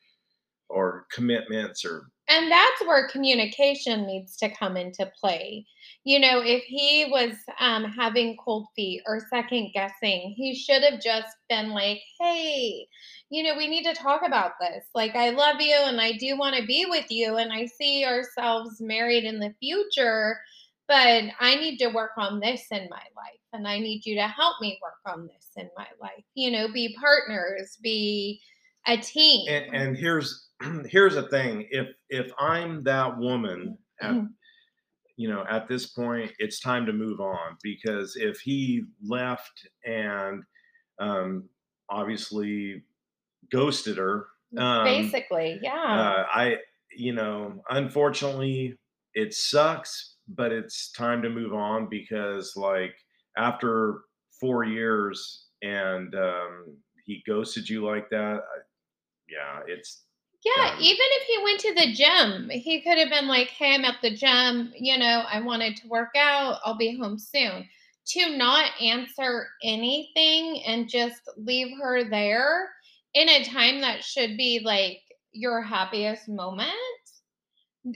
or 0.68 1.06
commitments 1.12 1.84
or 1.84 2.08
and 2.28 2.50
that's 2.50 2.80
where 2.86 3.08
communication 3.08 4.06
needs 4.06 4.36
to 4.38 4.48
come 4.48 4.76
into 4.76 5.10
play. 5.20 5.66
You 6.04 6.20
know 6.20 6.40
if 6.42 6.62
he 6.64 7.06
was 7.10 7.34
um, 7.60 7.84
having 7.84 8.36
cold 8.36 8.66
feet 8.74 9.02
or 9.06 9.20
second 9.30 9.70
guessing 9.72 10.34
he 10.36 10.54
should 10.54 10.82
have 10.82 11.00
just 11.00 11.36
been 11.48 11.70
like 11.70 12.00
hey 12.20 12.86
you 13.30 13.42
know 13.42 13.56
we 13.56 13.68
need 13.68 13.84
to 13.84 13.94
talk 13.94 14.22
about 14.24 14.52
this. 14.60 14.84
Like 14.94 15.16
i 15.16 15.30
love 15.30 15.60
you 15.60 15.76
and 15.76 16.00
i 16.00 16.12
do 16.12 16.36
want 16.38 16.56
to 16.56 16.66
be 16.66 16.86
with 16.88 17.06
you 17.10 17.36
and 17.36 17.52
i 17.52 17.66
see 17.66 18.04
ourselves 18.04 18.80
married 18.80 19.24
in 19.24 19.40
the 19.40 19.54
future 19.60 20.38
but 20.88 21.24
i 21.40 21.56
need 21.56 21.78
to 21.78 21.88
work 21.88 22.12
on 22.16 22.40
this 22.40 22.66
in 22.70 22.88
my 22.90 23.02
life 23.16 23.40
and 23.52 23.66
i 23.66 23.78
need 23.78 24.06
you 24.06 24.14
to 24.14 24.26
help 24.26 24.56
me 24.60 24.78
work 24.82 25.14
on 25.14 25.26
this 25.26 25.50
in 25.56 25.68
my 25.76 25.86
life. 26.00 26.24
You 26.34 26.50
know 26.50 26.72
be 26.72 26.96
partners 27.00 27.78
be 27.82 28.40
a 28.86 28.96
team. 28.96 29.46
and, 29.48 29.74
and 29.74 29.96
here's 29.96 30.45
here's 30.88 31.14
the 31.14 31.22
thing 31.22 31.66
if 31.70 31.88
if 32.08 32.30
i'm 32.38 32.82
that 32.84 33.16
woman 33.18 33.76
at 34.00 34.12
mm-hmm. 34.12 34.26
you 35.16 35.28
know 35.28 35.44
at 35.50 35.68
this 35.68 35.86
point 35.86 36.32
it's 36.38 36.60
time 36.60 36.86
to 36.86 36.92
move 36.92 37.20
on 37.20 37.56
because 37.62 38.16
if 38.16 38.40
he 38.40 38.84
left 39.04 39.68
and 39.84 40.42
um 40.98 41.48
obviously 41.90 42.82
ghosted 43.50 43.98
her 43.98 44.26
um, 44.58 44.84
basically 44.84 45.58
yeah 45.62 45.72
uh, 45.72 46.26
i 46.32 46.56
you 46.96 47.12
know 47.12 47.62
unfortunately 47.70 48.78
it 49.14 49.34
sucks 49.34 50.16
but 50.28 50.52
it's 50.52 50.90
time 50.92 51.22
to 51.22 51.30
move 51.30 51.52
on 51.52 51.88
because 51.88 52.54
like 52.56 52.94
after 53.36 54.00
four 54.40 54.64
years 54.64 55.46
and 55.62 56.14
um 56.14 56.76
he 57.04 57.22
ghosted 57.26 57.68
you 57.68 57.84
like 57.84 58.08
that 58.10 58.36
I, 58.36 58.58
yeah 59.28 59.60
it's 59.66 60.05
yeah, 60.46 60.78
even 60.78 60.96
if 61.00 61.26
he 61.26 61.42
went 61.42 61.60
to 61.60 61.74
the 61.74 61.92
gym, 61.92 62.50
he 62.50 62.80
could 62.80 62.98
have 62.98 63.10
been 63.10 63.26
like, 63.26 63.48
"Hey, 63.48 63.74
I'm 63.74 63.84
at 63.84 64.00
the 64.00 64.14
gym. 64.14 64.72
You 64.76 64.98
know, 64.98 65.24
I 65.28 65.40
wanted 65.40 65.76
to 65.78 65.88
work 65.88 66.10
out. 66.16 66.60
I'll 66.64 66.76
be 66.76 66.96
home 66.96 67.18
soon." 67.18 67.68
To 68.10 68.36
not 68.36 68.70
answer 68.80 69.48
anything 69.64 70.62
and 70.64 70.88
just 70.88 71.22
leave 71.36 71.76
her 71.78 72.08
there 72.08 72.70
in 73.14 73.28
a 73.28 73.44
time 73.44 73.80
that 73.80 74.04
should 74.04 74.36
be 74.36 74.60
like 74.60 75.00
your 75.32 75.60
happiest 75.60 76.28
moment. 76.28 76.70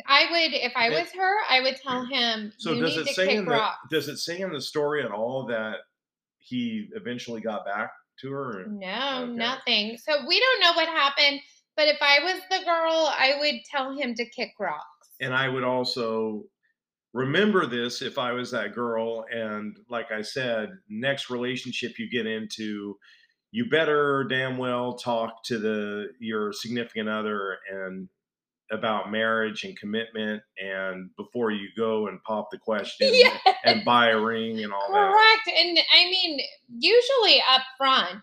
I 0.07 0.27
would, 0.31 0.53
if 0.53 0.73
I 0.75 0.89
was 0.91 1.11
her, 1.13 1.35
I 1.49 1.61
would 1.61 1.77
tell 1.77 2.05
him. 2.05 2.53
So 2.59 2.75
does 2.75 2.97
it 2.97 3.07
say 3.15 3.37
in 3.37 3.45
the 3.45 3.71
does 3.91 4.09
it 4.09 4.19
say 4.19 4.41
in 4.41 4.53
the 4.53 4.61
story 4.61 5.05
at 5.05 5.13
all 5.13 5.47
that 5.47 5.79
he 6.39 6.89
eventually 6.95 7.41
got 7.41 7.65
back 7.65 7.93
to 8.21 8.33
her? 8.33 8.67
No, 8.69 9.23
okay. 9.25 9.33
nothing. 9.33 9.99
So 9.99 10.27
we 10.27 10.41
don't 10.41 10.61
know 10.61 10.73
what 10.73 10.89
happened 10.89 11.41
but 11.81 11.89
if 11.89 12.03
I 12.03 12.19
was 12.23 12.43
the 12.51 12.63
girl, 12.67 13.11
I 13.19 13.37
would 13.39 13.65
tell 13.65 13.97
him 13.97 14.15
to 14.17 14.27
kick 14.27 14.51
rocks. 14.61 15.09
And 15.19 15.33
I 15.33 15.49
would 15.49 15.65
also 15.65 16.43
remember 17.15 17.65
this 17.65 18.03
if 18.03 18.19
I 18.19 18.33
was 18.33 18.51
that 18.51 18.75
girl. 18.75 19.25
And 19.33 19.79
like 19.89 20.13
I 20.13 20.21
said, 20.21 20.69
next 20.91 21.31
relationship 21.31 21.99
you 21.99 22.11
get 22.11 22.27
into, 22.27 22.99
you 23.51 23.71
better 23.71 24.27
damn 24.29 24.59
well 24.59 24.93
talk 24.93 25.43
to 25.45 25.59
the 25.59 26.09
your 26.21 26.53
significant 26.53 27.09
other 27.09 27.57
and 27.73 28.11
about 28.71 29.11
marriage 29.11 29.65
and 29.65 29.75
commitment 29.79 30.43
and 30.63 31.09
before 31.17 31.51
you 31.51 31.69
go 31.79 32.09
and 32.09 32.23
pop 32.25 32.49
the 32.53 32.59
question 32.63 33.09
yes. 33.11 33.41
and 33.65 33.87
buy 33.87 34.11
a 34.11 34.21
ring 34.21 34.63
and 34.63 34.71
all 34.71 34.87
Correct. 34.87 35.15
that. 35.47 35.55
Correct. 35.55 35.59
And 35.59 35.79
I 35.79 36.05
mean, 36.11 36.41
usually 36.79 37.43
up 37.51 37.63
front, 37.79 38.21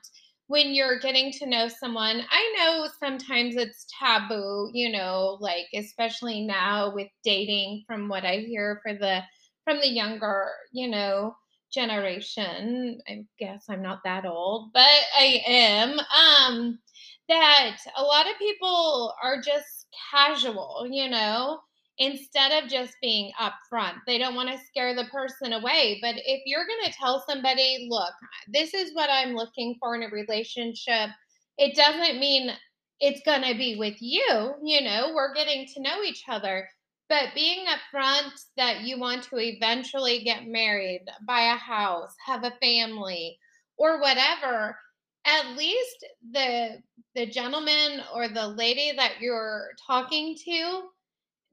when 0.48 0.74
you're 0.74 1.00
getting 1.00 1.32
to 1.34 1.46
know 1.46 1.68
someone, 1.68 2.22
I 2.30 2.56
know 2.58 2.88
sometimes 3.00 3.56
it's 3.56 3.86
taboo, 4.00 4.70
you 4.74 4.92
know, 4.92 5.38
like 5.42 5.68
especially 5.74 6.46
now 6.46 6.94
with 6.94 7.10
dating 7.24 7.84
from 7.88 8.08
what 8.10 8.26
I 8.26 8.38
hear 8.38 8.80
for 8.84 8.94
the 8.94 9.22
from 9.64 9.80
the 9.80 9.90
younger, 9.90 10.48
you 10.72 10.88
know, 10.88 11.36
generation, 11.74 13.00
I 13.08 13.26
guess 13.38 13.66
I'm 13.70 13.82
not 13.82 14.00
that 14.06 14.26
old, 14.26 14.72
but 14.74 14.88
I 15.18 15.44
am, 15.46 16.00
um, 16.00 16.80
that 17.28 17.78
a 17.98 18.02
lot 18.04 18.30
of 18.30 18.38
people 18.40 19.14
are 19.22 19.42
just 19.42 19.88
casual, 20.12 20.88
you 20.90 21.10
know, 21.10 21.60
instead 22.00 22.64
of 22.64 22.70
just 22.70 22.96
being 23.02 23.32
upfront. 23.40 23.96
They 24.06 24.18
don't 24.18 24.36
want 24.36 24.50
to 24.50 24.66
scare 24.66 24.96
the 24.96 25.06
person 25.06 25.54
away. 25.54 26.00
But 26.02 26.16
if 26.18 26.42
you're 26.46 26.68
going 26.68 26.92
to 26.92 26.98
tell 26.98 27.24
somebody, 27.28 27.88
look, 27.90 28.14
this 28.54 28.74
is 28.74 28.94
what 28.94 29.10
I'm 29.10 29.36
looking 29.36 29.76
for 29.80 29.96
in 29.96 30.04
a 30.04 30.10
relationship, 30.10 31.10
it 31.58 31.76
doesn't 31.76 32.20
mean 32.20 32.52
it's 33.00 33.22
going 33.26 33.42
to 33.44 33.58
be 33.58 33.78
with 33.78 33.96
you. 34.00 34.54
You 34.64 34.82
know, 34.82 35.12
we're 35.14 35.34
getting 35.34 35.68
to 35.74 35.82
know 35.82 36.04
each 36.04 36.24
other. 36.28 36.68
But 37.10 37.30
being 37.34 37.66
upfront 37.68 38.32
that 38.58 38.82
you 38.82 39.00
want 39.00 39.24
to 39.24 39.38
eventually 39.38 40.24
get 40.24 40.46
married, 40.46 41.06
buy 41.26 41.54
a 41.54 41.56
house, 41.56 42.14
have 42.26 42.44
a 42.44 42.52
family, 42.62 43.40
or 43.78 44.02
whatever, 44.02 44.78
at 45.26 45.56
least 45.58 46.06
the 46.32 46.82
the 47.16 47.26
gentleman 47.26 48.02
or 48.14 48.28
the 48.28 48.48
lady 48.48 48.92
that 48.96 49.20
you're 49.22 49.70
talking 49.88 50.36
to, 50.46 50.82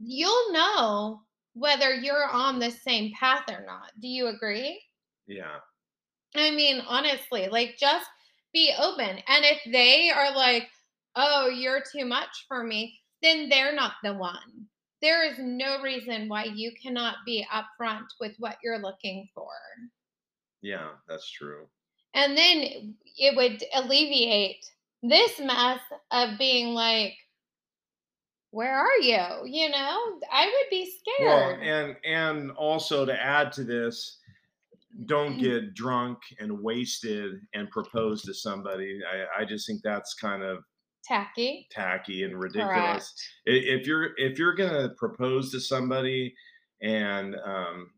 you'll 0.04 0.52
know 0.52 1.22
whether 1.54 1.94
you're 1.94 2.28
on 2.28 2.58
the 2.58 2.70
same 2.70 3.12
path 3.18 3.44
or 3.48 3.64
not. 3.64 3.92
Do 4.00 4.08
you 4.08 4.28
agree? 4.28 4.80
Yeah. 5.26 5.56
I 6.34 6.50
mean, 6.50 6.82
honestly, 6.86 7.48
like 7.48 7.76
just 7.78 8.06
be 8.52 8.72
open. 8.78 9.08
And 9.08 9.44
if 9.44 9.60
they 9.72 10.10
are 10.10 10.34
like, 10.34 10.68
oh, 11.16 11.48
you're 11.48 11.82
too 11.92 12.04
much 12.04 12.44
for 12.48 12.64
me, 12.64 12.98
then 13.22 13.48
they're 13.48 13.74
not 13.74 13.92
the 14.02 14.14
one. 14.14 14.66
There 15.00 15.24
is 15.30 15.36
no 15.38 15.82
reason 15.82 16.28
why 16.28 16.44
you 16.44 16.72
cannot 16.82 17.16
be 17.26 17.46
upfront 17.52 18.06
with 18.20 18.32
what 18.38 18.56
you're 18.62 18.78
looking 18.78 19.28
for. 19.34 19.52
Yeah, 20.62 20.88
that's 21.08 21.30
true. 21.30 21.66
And 22.14 22.36
then 22.36 22.94
it 23.18 23.36
would 23.36 23.62
alleviate 23.74 24.64
this 25.02 25.38
mess 25.38 25.80
of 26.10 26.38
being 26.38 26.68
like, 26.68 27.14
where 28.54 28.78
are 28.78 28.98
you? 29.00 29.24
You 29.46 29.68
know, 29.68 30.20
I 30.30 30.46
would 30.46 30.70
be 30.70 30.86
scared. 30.86 31.58
Well, 31.60 31.68
and 31.68 31.96
and 32.04 32.50
also 32.52 33.04
to 33.04 33.12
add 33.22 33.50
to 33.52 33.64
this, 33.64 34.18
don't 35.06 35.36
Mm. 35.36 35.40
get 35.40 35.74
drunk 35.74 36.18
and 36.38 36.60
wasted 36.62 37.40
and 37.52 37.68
propose 37.70 38.22
to 38.22 38.32
somebody. 38.34 39.00
I, 39.04 39.42
I 39.42 39.44
just 39.44 39.66
think 39.66 39.80
that's 39.82 40.14
kind 40.14 40.42
of 40.42 40.62
Tacky. 41.04 41.66
tacky 41.70 42.22
and 42.22 42.38
ridiculous. 42.40 43.12
Correct. 43.46 43.66
If 43.80 43.86
you're 43.86 44.10
if 44.16 44.38
you're 44.38 44.54
gonna 44.54 44.90
propose 44.96 45.50
to 45.52 45.60
somebody 45.60 46.34
and 46.80 47.34
um, 47.44 47.90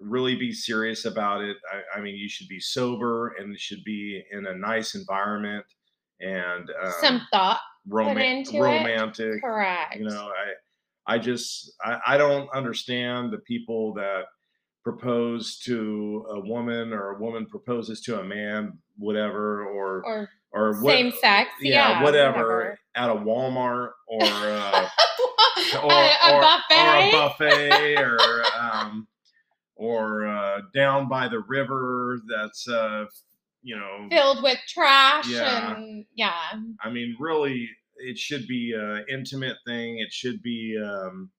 really 0.00 0.34
be 0.36 0.52
serious 0.52 1.04
about 1.04 1.42
it, 1.42 1.56
I, 1.72 1.98
I 1.98 2.02
mean, 2.02 2.16
you 2.16 2.28
should 2.28 2.48
be 2.48 2.60
sober 2.60 3.28
and 3.38 3.58
should 3.58 3.84
be 3.84 4.22
in 4.32 4.46
a 4.46 4.54
nice 4.54 4.94
environment 4.96 5.64
and 6.20 6.68
um, 6.82 6.92
Some 7.00 7.26
thought. 7.32 7.60
Roma- 7.88 8.20
into 8.20 8.56
it. 8.56 8.60
romantic. 8.60 9.42
Correct. 9.42 9.96
You 9.96 10.04
know, 10.04 10.30
I 11.06 11.14
I 11.14 11.18
just 11.18 11.72
I, 11.84 11.98
I 12.06 12.16
don't 12.16 12.48
understand 12.54 13.32
the 13.32 13.38
people 13.38 13.94
that 13.94 14.24
propose 14.84 15.58
to 15.60 16.26
a 16.30 16.40
woman 16.40 16.92
or 16.92 17.10
a 17.12 17.18
woman 17.18 17.46
proposes 17.46 18.00
to 18.02 18.20
a 18.20 18.24
man, 18.24 18.78
whatever, 18.96 19.64
or 19.66 20.04
or 20.04 20.28
or 20.52 20.82
what, 20.82 20.92
same 20.92 21.12
sex. 21.12 21.50
yeah, 21.60 21.90
Yeah. 21.98 22.02
whatever, 22.02 22.78
at 22.94 23.08
a 23.10 23.14
Walmart 23.14 23.90
or 24.06 24.22
uh, 24.22 24.88
or, 25.82 25.92
a, 25.92 26.10
a 26.24 26.34
or, 26.34 26.40
buffet. 26.40 26.74
or 26.78 26.98
a 26.98 27.10
buffet 27.12 27.96
or 27.96 28.44
um, 28.60 29.08
or 29.76 30.26
uh, 30.26 30.60
down 30.74 31.08
by 31.08 31.26
the 31.28 31.40
river 31.40 32.20
that's 32.28 32.68
uh, 32.68 33.04
you 33.62 33.76
know 33.76 34.06
filled 34.10 34.42
with 34.42 34.58
trash 34.68 35.28
Yeah. 35.28 35.76
and 35.76 36.04
yeah. 36.14 36.52
I 36.80 36.90
mean, 36.90 37.16
really, 37.18 37.68
it 37.96 38.18
should 38.18 38.46
be 38.46 38.74
an 38.76 39.04
intimate 39.08 39.56
thing. 39.66 39.98
It 39.98 40.12
should 40.12 40.42
be, 40.42 40.76
um, 40.82 41.30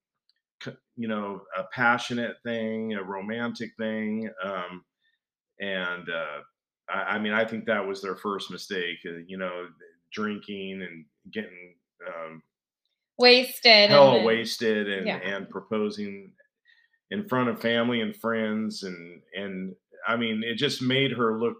you 0.96 1.08
know, 1.08 1.42
a 1.58 1.63
passionate 1.74 2.38
thing, 2.43 2.93
a 2.93 3.04
romantic 3.04 3.71
thing. 3.78 4.30
Um, 4.43 4.84
and 5.60 6.08
uh, 6.10 6.39
I, 6.89 7.15
I 7.15 7.19
mean, 7.19 7.34
I 7.34 7.45
think 7.45 7.65
that 7.65 7.86
was 7.88 8.02
their 8.02 8.15
first 8.15 8.50
mistake. 8.52 8.97
Uh, 9.06 9.19
you 9.28 9.38
know, 9.38 9.67
drinking 10.12 10.82
and 10.82 11.06
getting 11.32 11.76
um, 12.08 12.41
Wasted. 13.17 13.89
hella 13.89 14.17
and, 14.17 14.26
wasted 14.26 14.89
and 14.89 15.08
yeah. 15.08 15.17
and 15.17 15.50
proposing 15.50 16.32
in 17.12 17.28
front 17.28 17.50
of 17.50 17.62
family 17.62 18.02
and 18.02 18.15
friends 18.15 18.84
and 18.84 19.21
and 19.36 19.76
I 20.08 20.17
mean, 20.17 20.43
it 20.43 20.58
just 20.58 20.82
made 20.82 21.13
her 21.13 21.39
look 21.39 21.58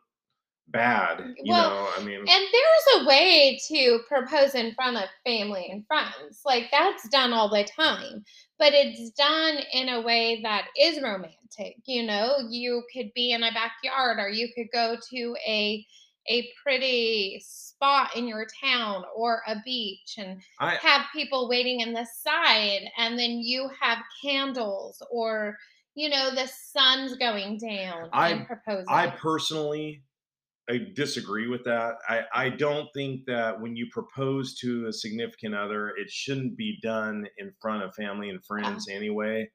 bad. 0.68 1.20
Mm, 1.20 1.34
you 1.38 1.52
Well, 1.52 1.70
know, 1.70 1.90
I 1.98 2.04
mean, 2.04 2.20
And 2.20 2.28
there's 2.28 3.02
a 3.02 3.06
way 3.06 3.60
to 3.68 4.00
propose 4.08 4.56
in 4.56 4.74
front 4.76 4.98
of 4.98 5.04
family 5.26 5.68
and 5.70 5.86
friends. 5.88 6.42
Like 6.46 6.70
that's 6.72 7.08
done 7.10 7.34
all 7.34 7.50
the 7.50 7.64
time. 7.64 8.24
But 8.60 8.74
it's 8.74 9.12
done 9.12 9.60
in 9.74 9.90
a 9.90 10.02
way 10.02 10.42
that 10.44 10.68
is 10.80 11.02
romantic. 11.02 11.76
You 11.86 12.04
know, 12.04 12.38
you 12.50 12.84
could 12.94 13.12
be 13.14 13.32
in 13.32 13.44
a 13.44 13.52
backyard 13.52 14.20
or 14.20 14.30
you 14.30 14.50
could 14.56 14.68
go 14.74 14.96
to 15.12 15.36
a 15.48 15.86
a 16.30 16.50
pretty 16.64 17.44
spot 17.46 18.16
in 18.16 18.28
your 18.30 18.48
town 18.64 19.04
or 19.14 19.42
a 19.46 19.58
beach 19.66 20.16
and 20.18 20.42
I 20.58 20.76
have 20.76 21.06
people 21.14 21.50
waiting 21.50 21.82
in 21.82 21.92
the 21.92 22.08
side 22.22 22.84
and 22.98 23.20
then 23.20 23.40
you 23.42 23.70
have 23.82 23.98
candles 24.24 25.06
or 25.12 25.58
you 25.96 26.08
know 26.08 26.34
the 26.34 26.48
sun's 26.48 27.18
going 27.18 27.58
down 27.58 28.08
I- 28.14 28.30
and 28.30 28.48
proposing. 28.48 28.86
I 28.88 29.08
personally 29.08 30.02
I 30.70 30.80
disagree 30.96 31.48
with 31.48 31.64
that. 31.66 31.96
I, 32.08 32.22
I 32.34 32.50
don't 32.50 32.88
think 32.96 33.26
that 33.28 33.60
when 33.60 33.76
you 33.76 33.88
propose 33.92 34.56
to 34.60 34.88
a 34.88 34.94
significant 34.94 35.54
other, 35.56 35.90
it 35.90 36.10
shouldn't 36.10 36.56
be 36.58 36.80
done 36.82 37.26
in 37.38 37.52
front 37.62 37.84
of 37.84 37.94
family 37.96 38.30
and 38.30 38.44
friends 38.46 38.88
anyway. 38.90 39.50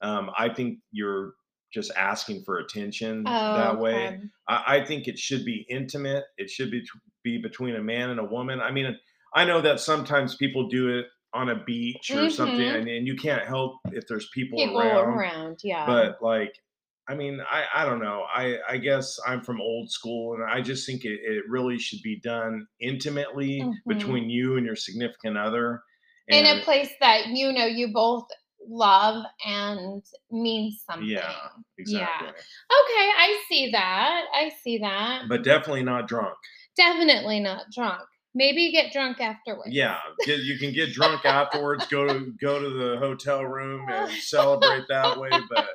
Um, 0.00 0.30
I 0.38 0.48
think 0.48 0.78
you're 0.90 1.34
just 1.72 1.90
asking 1.96 2.44
for 2.44 2.58
attention 2.58 3.24
Oh, 3.26 3.56
that 3.56 3.78
way. 3.78 4.06
okay. 4.06 4.20
I, 4.48 4.76
I 4.78 4.84
think 4.84 5.06
it 5.06 5.18
should 5.18 5.44
be 5.44 5.66
intimate. 5.68 6.24
It 6.38 6.48
should 6.48 6.70
be 6.70 6.82
be 7.24 7.38
between 7.42 7.74
a 7.76 7.82
man 7.82 8.10
and 8.10 8.20
a 8.20 8.24
woman. 8.24 8.60
I 8.60 8.70
mean, 8.70 8.96
I 9.34 9.44
know 9.44 9.60
that 9.62 9.80
sometimes 9.80 10.36
people 10.36 10.68
do 10.68 10.98
it 10.98 11.06
on 11.32 11.48
a 11.48 11.64
beach 11.64 12.10
or 12.12 12.30
something, 12.30 12.58
Mhm. 12.60 12.78
and, 12.80 12.88
and 12.88 13.06
you 13.06 13.16
can't 13.16 13.44
help 13.44 13.78
if 13.92 14.06
there's 14.06 14.28
people, 14.32 14.56
people 14.58 14.78
around 14.80 15.08
around, 15.18 15.58
yeah. 15.64 15.84
but 15.84 16.18
like 16.22 16.54
i 17.08 17.14
mean 17.14 17.40
i 17.50 17.64
i 17.74 17.84
don't 17.84 18.00
know 18.02 18.24
i 18.34 18.56
i 18.68 18.76
guess 18.76 19.18
i'm 19.26 19.40
from 19.42 19.60
old 19.60 19.90
school 19.90 20.34
and 20.34 20.44
i 20.44 20.60
just 20.60 20.86
think 20.86 21.04
it, 21.04 21.20
it 21.22 21.44
really 21.48 21.78
should 21.78 22.00
be 22.02 22.18
done 22.20 22.66
intimately 22.80 23.60
Mhm. 23.62 23.74
between 23.86 24.30
you 24.30 24.56
and 24.56 24.64
your 24.66 24.76
significant 24.76 25.36
other 25.36 25.82
in 26.28 26.46
a 26.46 26.62
place 26.62 26.90
that 27.00 27.26
you 27.28 27.52
know 27.52 27.66
you 27.66 27.88
both 27.92 28.26
love 28.66 29.24
and 29.44 30.02
means 30.30 30.82
something. 30.86 31.06
yeah 31.06 31.48
exactly 31.76 32.28
Okay, 32.28 33.10
I 33.18 33.42
see 33.46 33.70
that. 33.72 34.24
I 34.32 34.50
see 34.62 34.78
that. 34.78 35.24
but 35.28 35.44
definitely 35.44 35.82
not 35.82 36.08
drunk 36.08 36.34
Definitely 36.76 37.38
not 37.40 37.66
drunk. 37.72 38.00
Maybe 38.34 38.72
get 38.72 38.90
drunk 38.92 39.20
afterwards. 39.20 39.68
yeah 39.72 39.98
get, 40.24 40.40
you 40.40 40.58
can 40.58 40.72
get 40.72 40.92
drunk 40.94 41.24
afterwards 41.26 41.86
go 41.88 42.06
to 42.06 42.32
go 42.40 42.58
to 42.58 42.70
the 42.70 42.96
hotel 42.98 43.44
room 43.44 43.86
and 43.90 44.10
celebrate 44.34 44.84
that 44.88 45.18
way 45.18 45.30
but 45.50 45.68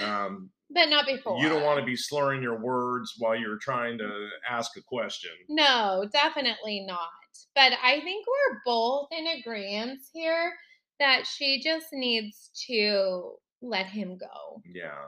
um 0.00 0.50
But 0.70 0.86
not 0.88 1.06
before. 1.06 1.38
you 1.38 1.48
don't 1.48 1.62
want 1.64 1.80
to 1.80 1.84
be 1.86 1.96
slurring 1.96 2.42
your 2.42 2.58
words 2.58 3.14
while 3.18 3.36
you're 3.36 3.58
trying 3.58 3.98
to 3.98 4.28
ask 4.48 4.76
a 4.76 4.82
question 4.82 5.30
No, 5.48 6.08
definitely 6.12 6.84
not. 6.86 7.08
But 7.54 7.72
I 7.82 8.00
think 8.00 8.26
we're 8.26 8.58
both 8.64 9.08
in 9.12 9.26
agreement 9.26 10.00
here 10.12 10.52
that 10.98 11.26
she 11.26 11.60
just 11.62 11.86
needs 11.92 12.50
to 12.68 13.32
let 13.60 13.86
him 13.86 14.16
go. 14.18 14.62
yeah 14.74 15.04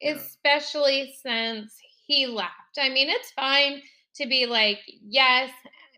Yeah. 0.00 0.12
especially 0.14 1.14
since 1.22 1.74
he 2.06 2.26
left. 2.26 2.52
I 2.78 2.88
mean, 2.88 3.08
it's 3.10 3.32
fine 3.32 3.82
to 4.16 4.26
be 4.26 4.46
like, 4.46 4.78
yes, 5.02 5.50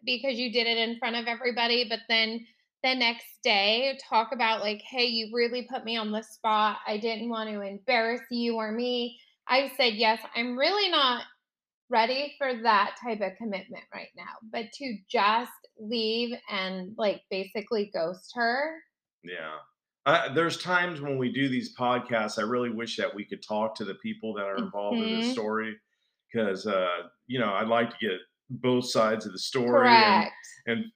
because 0.04 0.38
you 0.38 0.50
did 0.52 0.66
it 0.66 0.76
in 0.78 0.98
front 0.98 1.16
of 1.16 1.26
everybody, 1.26 1.86
but 1.88 2.00
then 2.08 2.46
the 2.82 2.94
next 2.94 3.26
day 3.42 3.98
talk 4.08 4.32
about, 4.32 4.60
like, 4.60 4.82
hey, 4.88 5.06
you 5.06 5.30
really 5.34 5.66
put 5.70 5.84
me 5.84 5.96
on 5.96 6.12
the 6.12 6.22
spot. 6.22 6.78
I 6.86 6.98
didn't 6.98 7.28
want 7.30 7.50
to 7.50 7.60
embarrass 7.60 8.22
you 8.30 8.56
or 8.56 8.72
me. 8.72 9.20
I 9.46 9.72
said, 9.76 9.94
yes, 9.94 10.22
I'm 10.34 10.56
really 10.58 10.90
not 10.90 11.24
ready 11.90 12.34
for 12.38 12.62
that 12.62 12.96
type 13.02 13.20
of 13.20 13.36
commitment 13.38 13.84
right 13.94 14.10
now. 14.16 14.34
But 14.42 14.66
to 14.74 14.98
just 15.10 15.52
leave 15.78 16.36
and, 16.50 16.94
like, 16.96 17.22
basically 17.30 17.90
ghost 17.92 18.32
her. 18.34 18.80
Yeah. 19.22 19.58
Uh, 20.06 20.32
there's 20.32 20.56
times 20.56 21.00
when 21.00 21.18
we 21.18 21.30
do 21.32 21.48
these 21.48 21.76
podcasts, 21.76 22.38
I 22.38 22.42
really 22.42 22.70
wish 22.70 22.96
that 22.96 23.14
we 23.14 23.24
could 23.24 23.42
talk 23.42 23.74
to 23.76 23.84
the 23.84 23.96
people 23.96 24.32
that 24.34 24.46
are 24.46 24.64
involved 24.64 25.02
in 25.02 25.12
this 25.12 25.28
Mhm. 25.28 25.30
story 25.30 25.76
because, 26.32 26.66
uh, 26.66 27.08
you 27.26 27.38
know, 27.38 27.52
I'd 27.52 27.68
like 27.68 27.90
to 27.90 27.96
get 28.00 28.18
both 28.48 28.86
sides 28.90 29.26
of 29.26 29.32
the 29.32 29.38
story 29.38 30.04
and, 30.04 30.24
Correct. 30.24 30.46
and 30.66 30.86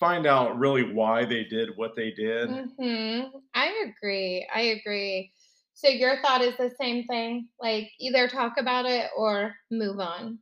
find 0.00 0.26
out 0.26 0.58
really 0.58 0.92
why 0.92 1.24
they 1.24 1.44
did 1.44 1.76
what 1.76 1.94
they 1.96 2.10
did. 2.10 2.60
hmm 2.78 3.20
I 3.54 3.92
agree. 3.96 4.48
I 4.52 4.60
agree. 4.62 5.32
So 5.74 5.88
your 5.88 6.20
thought 6.22 6.42
is 6.42 6.56
the 6.56 6.70
same 6.80 7.06
thing, 7.06 7.48
like 7.58 7.90
either 7.98 8.28
talk 8.28 8.54
about 8.58 8.86
it 8.86 9.10
or 9.16 9.54
move 9.70 9.98
on. 10.00 10.40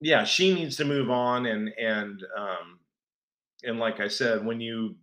Yeah, 0.00 0.24
she 0.24 0.52
needs 0.52 0.76
to 0.76 0.84
move 0.84 1.10
on 1.10 1.46
and 1.46 1.68
and 1.78 2.22
um 2.36 2.80
and 3.64 3.78
like 3.78 4.00
I 4.00 4.08
said, 4.08 4.46
when 4.46 4.60
you 4.60 4.98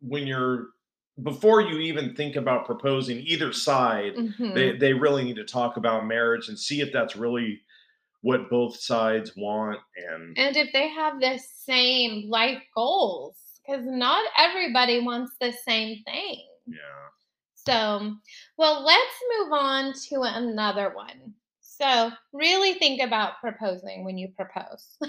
when 0.00 0.26
you're 0.26 0.68
before 1.22 1.60
you 1.60 1.78
even 1.78 2.14
think 2.14 2.36
about 2.36 2.64
proposing 2.66 3.18
either 3.20 3.52
side, 3.52 4.14
Mhm. 4.14 4.52
they 4.52 4.76
they 4.76 4.92
really 4.94 5.24
need 5.24 5.36
to 5.36 5.44
talk 5.44 5.76
about 5.76 6.06
marriage 6.06 6.48
and 6.48 6.58
see 6.58 6.80
if 6.80 6.92
that's 6.92 7.16
really 7.16 7.62
what 8.22 8.50
both 8.50 8.78
sides 8.80 9.32
want 9.36 9.78
and 9.96 10.36
And 10.36 10.56
if 10.56 10.72
they 10.72 10.88
have 10.88 11.20
the 11.20 11.38
same 11.64 12.28
life 12.28 12.62
goals, 12.74 13.36
because 13.66 13.84
not 13.84 14.24
everybody 14.36 15.00
wants 15.00 15.32
the 15.40 15.52
same 15.52 16.02
thing. 16.04 16.44
yeah. 16.66 16.74
So, 17.54 18.14
well, 18.56 18.82
let's 18.82 19.14
move 19.38 19.52
on 19.52 19.92
to 20.08 20.22
another 20.22 20.90
one. 20.94 21.34
So, 21.60 22.10
really 22.32 22.74
think 22.74 23.02
about 23.02 23.40
proposing 23.40 24.04
when 24.04 24.16
you 24.16 24.28
propose. 24.34 24.96
so, 25.00 25.08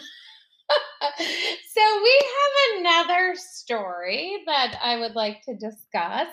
we 2.04 2.22
have 2.22 2.80
another 2.80 3.36
story 3.36 4.44
that 4.46 4.78
I 4.84 5.00
would 5.00 5.16
like 5.16 5.42
to 5.44 5.56
discuss, 5.56 6.28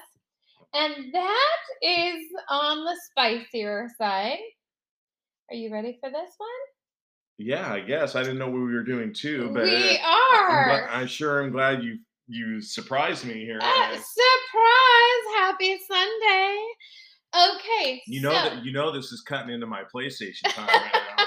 and 0.75 1.15
that 1.15 1.59
is 1.81 2.23
on 2.51 2.85
the 2.85 2.97
spicier 3.11 3.89
side. 3.97 4.39
Are 5.51 5.57
you 5.57 5.73
ready 5.73 5.99
for 6.01 6.11
this 6.11 6.31
one? 6.39 6.49
Yeah, 7.39 7.73
I 7.73 7.81
guess. 7.81 8.15
I 8.17 8.23
didn't 8.23 8.39
know 8.39 8.47
what 8.49 8.61
we 8.63 8.73
were 8.73 8.83
doing 8.83 9.13
two, 9.13 9.51
but 9.53 9.65
we 9.65 9.99
uh, 9.99 9.99
I'm, 10.05 10.51
are. 10.51 10.65
gla- 10.65 10.89
I 11.03 11.07
sure 11.07 11.43
am 11.43 11.53
glad 11.53 11.83
you 11.83 11.99
you 12.29 12.61
surprised 12.61 13.25
me 13.25 13.35
here. 13.45 13.59
Uh, 13.63 13.89
surprise! 13.91 15.37
Happy 15.37 15.79
Sunday. 15.87 16.59
Okay. 17.55 18.03
You 18.07 18.23
know 18.23 18.31
so- 18.33 18.49
that 18.51 18.65
you 18.65 18.73
know 18.73 18.91
this 18.91 19.13
is 19.13 19.21
cutting 19.23 19.53
into 19.53 19.67
my 19.67 19.83
PlayStation 19.95 20.45
time 20.55 20.67
right 20.67 20.93
now. 21.17 21.25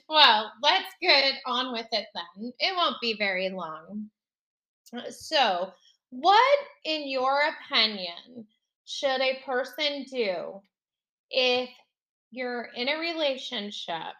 well, 0.08 0.52
let's 0.62 0.92
get 1.00 1.34
on 1.46 1.72
with 1.72 1.86
it 1.92 2.06
then. 2.14 2.52
It 2.58 2.76
won't 2.76 2.96
be 3.00 3.16
very 3.16 3.48
long. 3.50 4.10
Uh, 4.94 5.10
So, 5.10 5.72
what, 6.10 6.58
in 6.84 7.08
your 7.08 7.40
opinion, 7.70 8.46
should 8.84 9.20
a 9.20 9.40
person 9.46 10.04
do 10.10 10.60
if 11.30 11.70
you're 12.32 12.68
in 12.74 12.88
a 12.88 12.98
relationship 12.98 14.16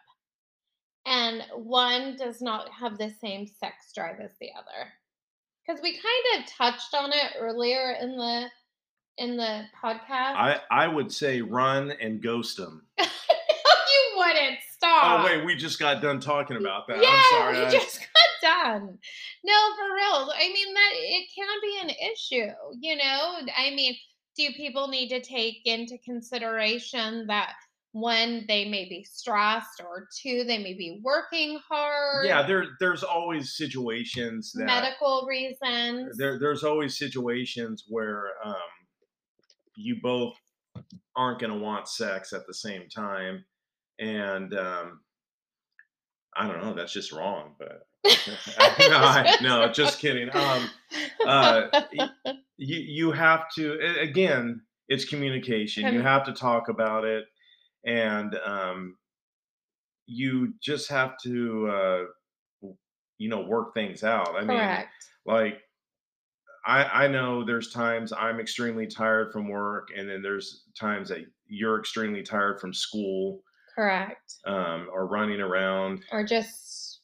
and 1.05 1.43
one 1.55 2.15
does 2.15 2.41
not 2.41 2.69
have 2.71 2.97
the 2.97 3.11
same 3.19 3.45
sex 3.45 3.91
drive 3.93 4.19
as 4.21 4.31
the 4.39 4.49
other? 4.57 4.89
Because 5.65 5.81
we 5.81 5.93
kind 5.93 6.43
of 6.43 6.49
touched 6.49 6.93
on 6.93 7.11
it 7.11 7.33
earlier 7.39 7.95
in 7.99 8.15
the 8.15 8.47
in 9.17 9.35
the 9.37 9.63
podcast. 9.83 9.99
I 10.35 10.59
I 10.71 10.87
would 10.87 11.11
say 11.11 11.41
run 11.41 11.91
and 11.91 12.21
ghost 12.21 12.57
them. 12.57 12.85
you 12.99 13.07
wouldn't 14.17 14.59
stop. 14.71 15.21
Oh 15.21 15.25
wait, 15.25 15.45
we 15.45 15.55
just 15.55 15.79
got 15.79 16.01
done 16.01 16.19
talking 16.19 16.57
about 16.57 16.87
that. 16.87 17.01
Yeah, 17.01 17.09
I'm 17.09 17.23
sorry. 17.31 17.59
we 17.59 17.65
I- 17.65 17.71
just 17.71 17.99
got 17.99 18.07
done. 18.65 18.97
No, 19.43 19.53
for 19.75 19.95
real. 19.95 20.31
I 20.35 20.51
mean 20.53 20.73
that 20.73 20.91
it 20.93 21.29
can 21.33 21.47
be 21.61 21.79
an 21.81 22.11
issue, 22.11 22.51
you 22.79 22.95
know? 22.95 23.37
I 23.57 23.73
mean, 23.73 23.95
do 24.37 24.51
people 24.53 24.87
need 24.87 25.09
to 25.09 25.21
take 25.21 25.61
into 25.65 25.97
consideration 25.99 27.27
that 27.27 27.53
one, 27.93 28.43
they 28.47 28.67
may 28.67 28.85
be 28.89 29.05
stressed, 29.09 29.79
or 29.79 30.07
two, 30.21 30.43
they 30.43 30.57
may 30.57 30.73
be 30.73 30.99
working 31.03 31.59
hard, 31.69 32.25
yeah, 32.25 32.45
there 32.45 32.65
there's 32.79 33.03
always 33.03 33.55
situations 33.55 34.51
that 34.53 34.65
medical 34.65 35.25
reasons. 35.29 36.17
there 36.17 36.37
there's 36.39 36.63
always 36.63 36.97
situations 36.97 37.85
where 37.87 38.31
um 38.43 38.55
you 39.75 39.97
both 40.01 40.35
aren't 41.15 41.39
going 41.39 41.53
to 41.53 41.57
want 41.57 41.87
sex 41.87 42.33
at 42.33 42.45
the 42.47 42.53
same 42.53 42.89
time 42.89 43.45
and 43.99 44.53
um 44.55 44.99
I 46.35 46.47
don't 46.47 46.63
know, 46.63 46.73
that's 46.73 46.93
just 46.93 47.11
wrong, 47.11 47.55
but 47.59 47.85
no, 48.05 48.97
I, 48.97 49.37
no, 49.41 49.67
just 49.71 49.99
kidding. 49.99 50.29
Um, 50.35 50.69
uh, 51.25 51.81
you 52.57 52.77
you 52.79 53.11
have 53.11 53.49
to 53.55 53.77
again, 54.01 54.61
it's 54.87 55.05
communication. 55.05 55.93
You 55.93 56.01
have 56.01 56.25
to 56.25 56.33
talk 56.33 56.69
about 56.69 57.05
it, 57.05 57.25
and 57.85 58.35
um, 58.45 58.97
you 60.05 60.53
just 60.61 60.89
have 60.89 61.17
to 61.23 61.67
uh, 61.69 62.03
you 63.17 63.29
know 63.29 63.41
work 63.41 63.73
things 63.73 64.03
out. 64.03 64.35
I 64.35 64.43
mean, 64.43 64.85
like 65.25 65.61
I 66.65 67.05
I 67.05 67.07
know 67.07 67.43
there's 67.43 67.71
times 67.71 68.13
I'm 68.13 68.39
extremely 68.39 68.87
tired 68.87 69.31
from 69.31 69.49
work, 69.49 69.89
and 69.95 70.09
then 70.09 70.21
there's 70.21 70.63
times 70.79 71.09
that 71.09 71.25
you're 71.47 71.79
extremely 71.79 72.23
tired 72.23 72.59
from 72.59 72.73
school 72.73 73.43
Correct. 73.75 74.35
um, 74.45 74.89
or 74.91 75.07
running 75.07 75.41
around. 75.41 76.03
Or 76.11 76.23
just 76.23 77.01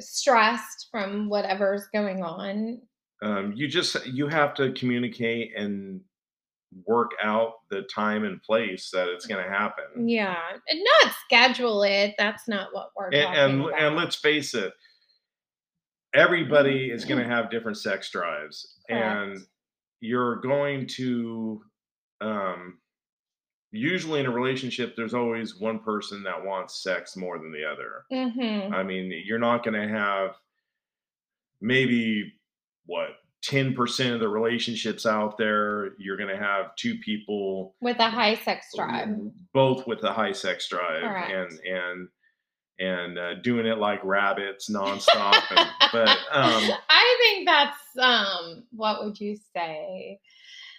stressed 0.00 0.88
from 0.90 1.28
whatever's 1.28 1.86
going 1.92 2.22
on. 2.22 2.80
um, 3.22 3.52
you 3.54 3.68
just 3.68 4.04
you 4.06 4.26
have 4.28 4.54
to 4.54 4.72
communicate 4.72 5.54
and 5.56 6.00
work 6.86 7.10
out 7.22 7.52
the 7.70 7.82
time 7.94 8.24
and 8.24 8.42
place 8.42 8.90
that 8.92 9.08
it's 9.08 9.26
going 9.26 9.42
to 9.44 9.50
happen 9.50 10.08
Yeah, 10.08 10.36
and 10.68 10.80
not 11.02 11.12
schedule 11.24 11.82
it. 11.82 12.14
That's 12.18 12.48
not 12.48 12.68
what 12.72 12.90
we're 12.96 13.10
and 13.10 13.22
talking 13.24 13.38
and, 13.40 13.60
about. 13.66 13.80
and 13.82 13.96
let's 13.96 14.16
face 14.16 14.54
it 14.54 14.72
everybody 16.14 16.90
is 16.90 17.04
going 17.04 17.22
to 17.22 17.28
have 17.28 17.50
different 17.50 17.78
sex 17.78 18.10
drives 18.10 18.78
and 18.88 19.38
you're 20.00 20.36
going 20.40 20.86
to 20.86 21.62
um 22.20 22.78
usually 23.70 24.20
in 24.20 24.26
a 24.26 24.30
relationship 24.30 24.94
there's 24.94 25.14
always 25.14 25.58
one 25.58 25.78
person 25.78 26.22
that 26.22 26.44
wants 26.44 26.82
sex 26.82 27.16
more 27.16 27.38
than 27.38 27.50
the 27.50 27.64
other 27.64 28.04
Mhm. 28.12 28.72
i 28.74 28.82
mean 28.82 29.10
you're 29.24 29.38
not 29.38 29.64
going 29.64 29.80
to 29.80 29.88
have 29.88 30.32
maybe 31.60 32.30
what 32.86 33.10
10% 33.48 34.14
of 34.14 34.20
the 34.20 34.28
relationships 34.28 35.04
out 35.04 35.36
there 35.36 35.94
you're 35.98 36.16
going 36.16 36.28
to 36.28 36.36
have 36.36 36.74
two 36.76 36.96
people 37.04 37.74
With 37.80 37.98
a 37.98 38.08
high 38.08 38.36
sex 38.36 38.66
drive. 38.76 39.08
both 39.52 39.86
with 39.86 40.02
a 40.04 40.12
high 40.12 40.32
sex 40.32 40.68
drive 40.68 41.02
Correct. 41.02 41.32
and 41.32 41.60
and 41.60 42.08
and 42.78 43.18
uh, 43.18 43.34
doing 43.42 43.66
it 43.66 43.78
like 43.78 44.02
rabbits 44.04 44.70
nonstop 44.70 45.42
and, 45.50 45.68
but 45.92 46.08
um 46.32 46.70
I 46.88 47.16
think 47.20 47.46
that's 47.46 47.78
um. 48.00 48.64
What 48.72 49.04
would 49.04 49.18
you 49.20 49.36
say? 49.54 50.18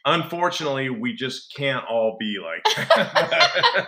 unfortunately 0.06 0.90
we 0.90 1.14
just 1.14 1.56
can't 1.56 1.86
all 1.86 2.18
be 2.20 2.38
like 2.44 2.64
that 2.96 3.88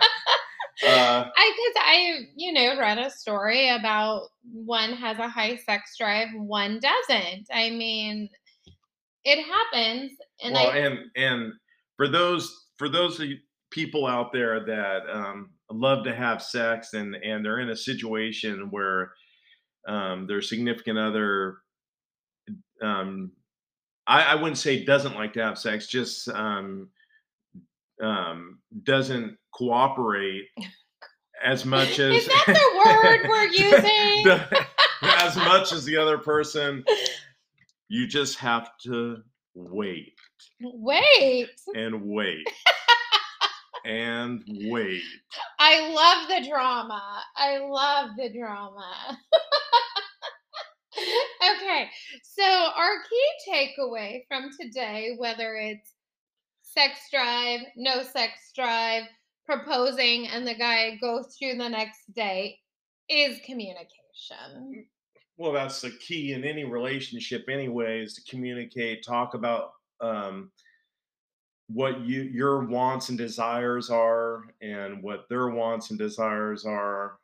uh, 0.86 1.24
I 1.36 1.52
because 1.56 1.82
I 1.84 2.26
you 2.36 2.52
know 2.52 2.78
read 2.78 2.98
a 2.98 3.10
story 3.10 3.68
about 3.68 4.28
one 4.50 4.92
has 4.92 5.18
a 5.18 5.28
high 5.28 5.56
sex 5.56 5.96
drive, 5.98 6.28
one 6.36 6.80
doesn't. 6.80 7.48
I 7.52 7.70
mean, 7.70 8.28
it 9.26 9.44
happens, 9.44 10.12
and 10.42 10.54
well 10.54 10.70
I 10.70 10.78
and 10.78 10.98
and 11.16 11.52
for 11.96 12.08
those 12.08 12.68
for 12.78 12.88
those 12.88 13.20
people 13.70 14.06
out 14.06 14.32
there 14.32 14.64
that 14.64 15.02
um 15.12 15.50
love 15.70 16.04
to 16.04 16.14
have 16.14 16.40
sex 16.40 16.94
and 16.94 17.16
and 17.16 17.44
they're 17.44 17.58
in 17.58 17.70
a 17.70 17.76
situation 17.76 18.68
where 18.70 19.10
um 19.88 20.26
their 20.28 20.40
significant 20.40 20.96
other 20.96 21.58
um 22.80 23.32
I, 24.06 24.22
I 24.22 24.34
wouldn't 24.36 24.58
say 24.58 24.84
doesn't 24.84 25.16
like 25.16 25.32
to 25.32 25.42
have 25.42 25.58
sex 25.58 25.88
just 25.88 26.28
um 26.28 26.88
um 28.00 28.60
doesn't 28.84 29.36
cooperate 29.52 30.44
as 31.44 31.64
much 31.64 31.98
as 31.98 32.22
is 32.22 32.28
that 32.28 32.44
the 32.46 32.82
word 32.84 33.28
we're 33.28 33.46
using? 33.46 34.46
as 35.02 35.36
much 35.36 35.72
as 35.72 35.84
the 35.84 35.96
other 35.96 36.18
person 36.18 36.84
you 37.88 38.06
just 38.06 38.38
have 38.38 38.70
to 38.84 39.18
wait 39.54 40.12
Wait, 40.60 41.48
and 41.74 42.02
wait 42.02 42.46
and 43.86 44.42
wait. 44.46 45.02
I 45.58 45.92
love 45.92 46.28
the 46.28 46.48
drama. 46.48 47.22
I 47.36 47.58
love 47.58 48.10
the 48.16 48.30
drama. 48.36 49.18
okay, 51.56 51.88
so 52.22 52.42
our 52.42 52.94
key 53.08 53.50
takeaway 53.50 54.24
from 54.28 54.50
today, 54.60 55.14
whether 55.18 55.54
it's 55.54 55.92
sex 56.62 56.98
drive, 57.12 57.60
no 57.76 58.02
sex 58.02 58.50
drive, 58.54 59.04
proposing, 59.44 60.26
and 60.28 60.46
the 60.46 60.54
guy 60.54 60.96
goes 61.00 61.36
through 61.38 61.56
the 61.56 61.68
next 61.68 62.12
day, 62.14 62.58
is 63.08 63.38
communication. 63.46 64.86
Well, 65.38 65.52
that's 65.52 65.80
the 65.80 65.90
key 65.90 66.32
in 66.32 66.44
any 66.44 66.64
relationship, 66.64 67.46
anyway, 67.50 68.02
is 68.02 68.14
to 68.14 68.30
communicate, 68.30 69.04
talk 69.04 69.34
about 69.34 69.72
um, 70.00 70.50
what 71.68 72.00
you 72.00 72.22
your 72.22 72.64
wants 72.64 73.10
and 73.10 73.18
desires 73.18 73.90
are, 73.90 74.44
and 74.62 75.02
what 75.02 75.28
their 75.28 75.48
wants 75.48 75.90
and 75.90 75.98
desires 75.98 76.64
are, 76.64 77.18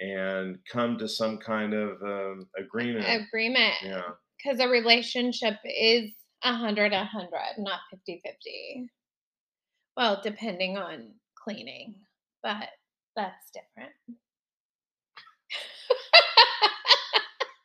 and 0.00 0.58
come 0.70 0.98
to 0.98 1.08
some 1.08 1.38
kind 1.38 1.72
of 1.72 2.02
um, 2.02 2.48
agreement. 2.58 3.06
Agreement. 3.28 3.74
yeah. 3.82 4.02
Because 4.36 4.60
a 4.60 4.68
relationship 4.68 5.56
is 5.64 6.10
a 6.42 6.52
hundred 6.52 6.92
a 6.92 7.04
hundred, 7.04 7.58
not 7.58 7.80
50 7.90 8.20
50. 8.24 8.90
Well, 9.96 10.20
depending 10.22 10.76
on 10.76 11.10
cleaning, 11.36 11.94
but 12.42 12.68
that's 13.16 13.50
different. 13.52 13.92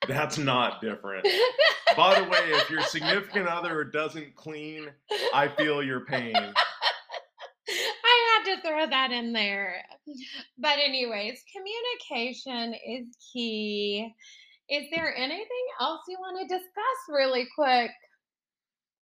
That's 0.08 0.38
not 0.38 0.82
different. 0.82 1.28
By 1.98 2.20
the 2.20 2.28
way, 2.28 2.40
if 2.46 2.70
your 2.70 2.82
significant 2.84 3.48
other 3.48 3.84
doesn't 3.84 4.36
clean, 4.36 4.90
I 5.34 5.48
feel 5.48 5.84
your 5.84 6.06
pain. 6.06 6.36
I 8.06 8.44
had 8.46 8.56
to 8.56 8.62
throw 8.68 8.88
that 8.88 9.12
in 9.12 9.32
there. 9.34 9.84
But, 10.58 10.80
anyways, 10.84 11.44
communication 11.56 12.74
is 12.88 13.06
key. 13.32 14.14
Is 14.70 14.84
there 14.96 15.16
anything 15.16 15.66
else 15.80 16.02
you 16.08 16.18
want 16.20 16.40
to 16.42 16.56
discuss 16.56 17.00
really 17.10 17.48
quick? 17.56 17.92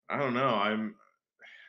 I 0.10 0.18
don't 0.18 0.34
know. 0.34 0.50
I'm 0.50 0.96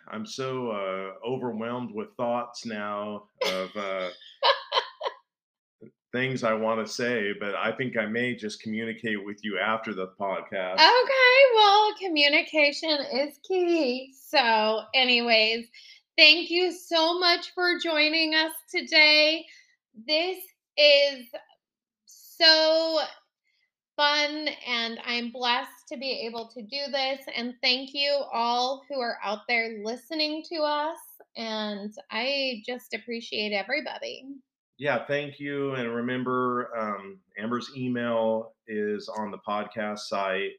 I'm 0.08 0.26
so 0.26 0.70
uh, 0.70 1.26
overwhelmed 1.26 1.94
with 1.94 2.08
thoughts 2.16 2.66
now 2.66 3.24
of 3.46 3.70
uh, 3.76 4.08
things 6.12 6.44
I 6.44 6.52
want 6.52 6.86
to 6.86 6.92
say, 6.92 7.32
but 7.38 7.54
I 7.54 7.72
think 7.72 7.96
I 7.96 8.06
may 8.06 8.34
just 8.34 8.62
communicate 8.62 9.24
with 9.24 9.42
you 9.42 9.58
after 9.58 9.94
the 9.94 10.08
podcast. 10.20 10.74
Okay, 10.74 11.38
well, 11.54 11.94
communication 11.98 12.98
is 13.14 13.38
key. 13.46 14.12
So, 14.14 14.82
anyways, 14.94 15.66
thank 16.18 16.50
you 16.50 16.70
so 16.70 17.18
much 17.18 17.52
for 17.54 17.78
joining 17.82 18.34
us 18.34 18.52
today. 18.70 19.46
This 20.06 20.38
is 20.76 21.26
so 22.06 23.00
fun 23.96 24.48
and 24.66 24.98
I'm 25.04 25.30
blessed 25.30 25.88
to 25.92 25.98
be 25.98 26.26
able 26.26 26.48
to 26.48 26.62
do 26.62 26.90
this. 26.90 27.20
And 27.36 27.54
thank 27.62 27.90
you 27.94 28.22
all 28.32 28.82
who 28.88 29.00
are 29.00 29.18
out 29.24 29.40
there 29.48 29.80
listening 29.84 30.42
to 30.50 30.56
us. 30.62 30.98
And 31.36 31.92
I 32.10 32.62
just 32.66 32.94
appreciate 32.94 33.52
everybody. 33.52 34.26
Yeah, 34.82 35.04
thank 35.06 35.38
you. 35.38 35.74
And 35.74 35.94
remember, 35.94 36.76
um, 36.76 37.20
Amber's 37.38 37.70
email 37.76 38.54
is 38.66 39.08
on 39.08 39.30
the 39.30 39.38
podcast 39.38 40.00
site. 40.00 40.54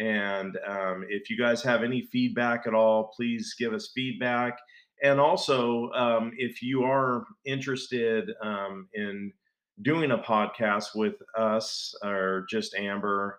And 0.00 0.58
um, 0.66 1.04
if 1.08 1.30
you 1.30 1.38
guys 1.38 1.62
have 1.62 1.84
any 1.84 2.08
feedback 2.10 2.66
at 2.66 2.74
all, 2.74 3.12
please 3.16 3.54
give 3.56 3.72
us 3.72 3.92
feedback. 3.94 4.58
And 5.04 5.20
also, 5.20 5.92
um, 5.92 6.32
if 6.38 6.60
you 6.60 6.82
are 6.82 7.24
interested 7.44 8.32
um, 8.42 8.88
in 8.94 9.32
doing 9.82 10.10
a 10.10 10.18
podcast 10.18 10.96
with 10.96 11.14
us 11.38 11.94
or 12.02 12.46
just 12.50 12.74
Amber, 12.74 13.38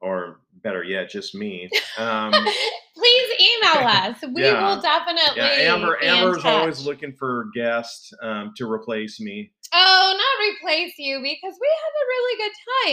or 0.00 0.40
better 0.62 0.82
yet, 0.82 1.10
just 1.10 1.34
me. 1.34 1.68
Um, 1.98 2.32
Please 2.96 3.40
email 3.40 3.86
us. 3.86 4.16
We 4.34 4.42
Yeah. 4.42 4.74
will 4.74 4.80
definitely. 4.82 5.36
yeah, 5.36 5.72
Amber. 5.72 6.02
Amber's 6.02 6.44
always 6.44 6.84
looking 6.84 7.12
for 7.12 7.46
guests 7.54 8.12
um, 8.22 8.52
to 8.56 8.70
replace 8.70 9.20
me. 9.20 9.52
Oh, 9.72 10.14
not 10.16 10.46
replace 10.56 10.94
you 10.98 11.18
because 11.18 11.58
we 11.60 11.68
have 11.82 11.94
a 11.94 12.08
really 12.08 12.44
good 12.44 12.52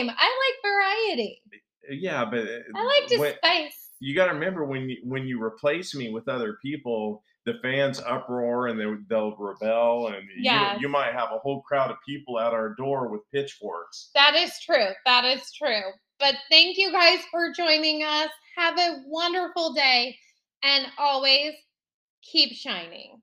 time. 0.09 0.15
I 0.17 0.29
like 0.43 0.73
variety. 0.73 1.41
Uh, 1.53 1.93
yeah, 1.93 2.25
but 2.25 2.39
uh, 2.39 2.59
I 2.75 2.83
like 2.83 3.07
to 3.09 3.17
when- 3.19 3.35
spice. 3.37 3.89
you 3.99 4.15
got 4.15 4.27
to 4.27 4.33
remember 4.33 4.65
when 4.65 4.89
you 4.89 4.97
when 5.03 5.27
you 5.27 5.41
replace 5.41 5.93
me 5.95 6.11
with 6.11 6.27
other 6.27 6.57
people, 6.61 7.23
the 7.45 7.53
fans 7.61 7.99
uproar 8.05 8.67
and 8.67 8.79
they, 8.79 8.85
they'll 9.09 9.35
rebel, 9.37 10.07
and 10.07 10.27
Yes. 10.37 10.75
you, 10.77 10.87
you 10.87 10.89
might 10.91 11.13
have 11.13 11.29
a 11.33 11.37
whole 11.39 11.61
crowd 11.61 11.91
of 11.91 11.97
people 12.07 12.39
at 12.39 12.53
our 12.53 12.73
door 12.75 13.09
with 13.11 13.21
pitchforks. 13.33 14.09
That 14.15 14.35
is 14.35 14.51
true. 14.65 14.87
That 15.05 15.25
is 15.25 15.41
true. 15.57 15.91
But 16.19 16.35
thank 16.49 16.77
you 16.77 16.91
guys 16.91 17.19
for 17.31 17.51
joining 17.55 18.01
us. 18.03 18.29
Have 18.57 18.79
a 18.79 19.03
wonderful 19.07 19.73
day 19.73 20.17
and 20.63 20.87
always 20.97 21.53
keep 22.23 22.53
shining. 22.53 23.21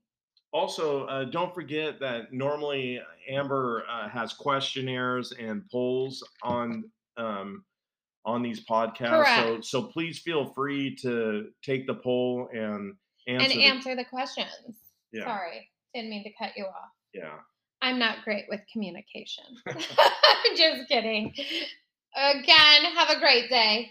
Also, 0.52 1.06
uh, 1.06 1.24
don't 1.24 1.54
forget 1.54 1.98
that 2.00 2.32
normally 2.32 3.00
Amber 3.28 3.84
uh, 3.90 4.08
has 4.08 4.34
questionnaires 4.34 5.32
and 5.32 5.66
polls 5.70 6.22
on 6.42 6.84
um, 7.16 7.64
on 8.24 8.42
these 8.42 8.64
podcasts. 8.64 8.98
So 9.08 9.44
Correct. 9.50 9.64
so 9.64 9.82
please 9.84 10.18
feel 10.18 10.52
free 10.52 10.94
to 10.96 11.48
take 11.62 11.86
the 11.86 11.94
poll 11.94 12.48
and 12.52 12.94
answer. 13.26 13.44
and 13.44 13.52
the- 13.52 13.64
answer 13.64 13.96
the 13.96 14.04
questions. 14.04 14.48
Yeah. 15.12 15.24
Sorry, 15.24 15.70
didn't 15.94 16.10
mean 16.10 16.24
to 16.24 16.30
cut 16.38 16.52
you 16.56 16.64
off. 16.64 16.90
yeah. 17.14 17.38
I'm 17.84 17.98
not 17.98 18.18
great 18.24 18.44
with 18.48 18.60
communication. 18.72 19.42
Just 20.56 20.88
kidding. 20.88 21.34
Again, 22.14 22.84
have 22.96 23.10
a 23.10 23.18
great 23.18 23.48
day. 23.50 23.90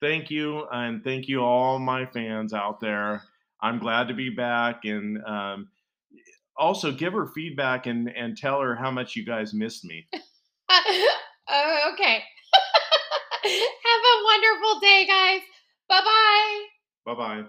thank 0.00 0.30
you 0.30 0.66
and 0.72 1.04
thank 1.04 1.28
you 1.28 1.42
all 1.42 1.78
my 1.78 2.06
fans 2.06 2.54
out 2.54 2.80
there 2.80 3.22
i'm 3.62 3.78
glad 3.78 4.08
to 4.08 4.14
be 4.14 4.30
back 4.30 4.84
and 4.84 5.22
um, 5.24 5.68
also 6.56 6.90
give 6.92 7.12
her 7.12 7.26
feedback 7.34 7.86
and 7.86 8.08
and 8.10 8.36
tell 8.36 8.60
her 8.60 8.74
how 8.74 8.90
much 8.90 9.16
you 9.16 9.24
guys 9.24 9.52
missed 9.54 9.84
me 9.84 10.06
Uh, 10.68 10.80
okay. 11.92 12.22
have 13.44 14.02
a 14.02 14.24
wonderful 14.24 14.80
day, 14.80 15.06
guys. 15.06 15.40
Bye 15.88 16.00
bye. 16.00 16.64
bye 17.04 17.14
bye 17.14 17.48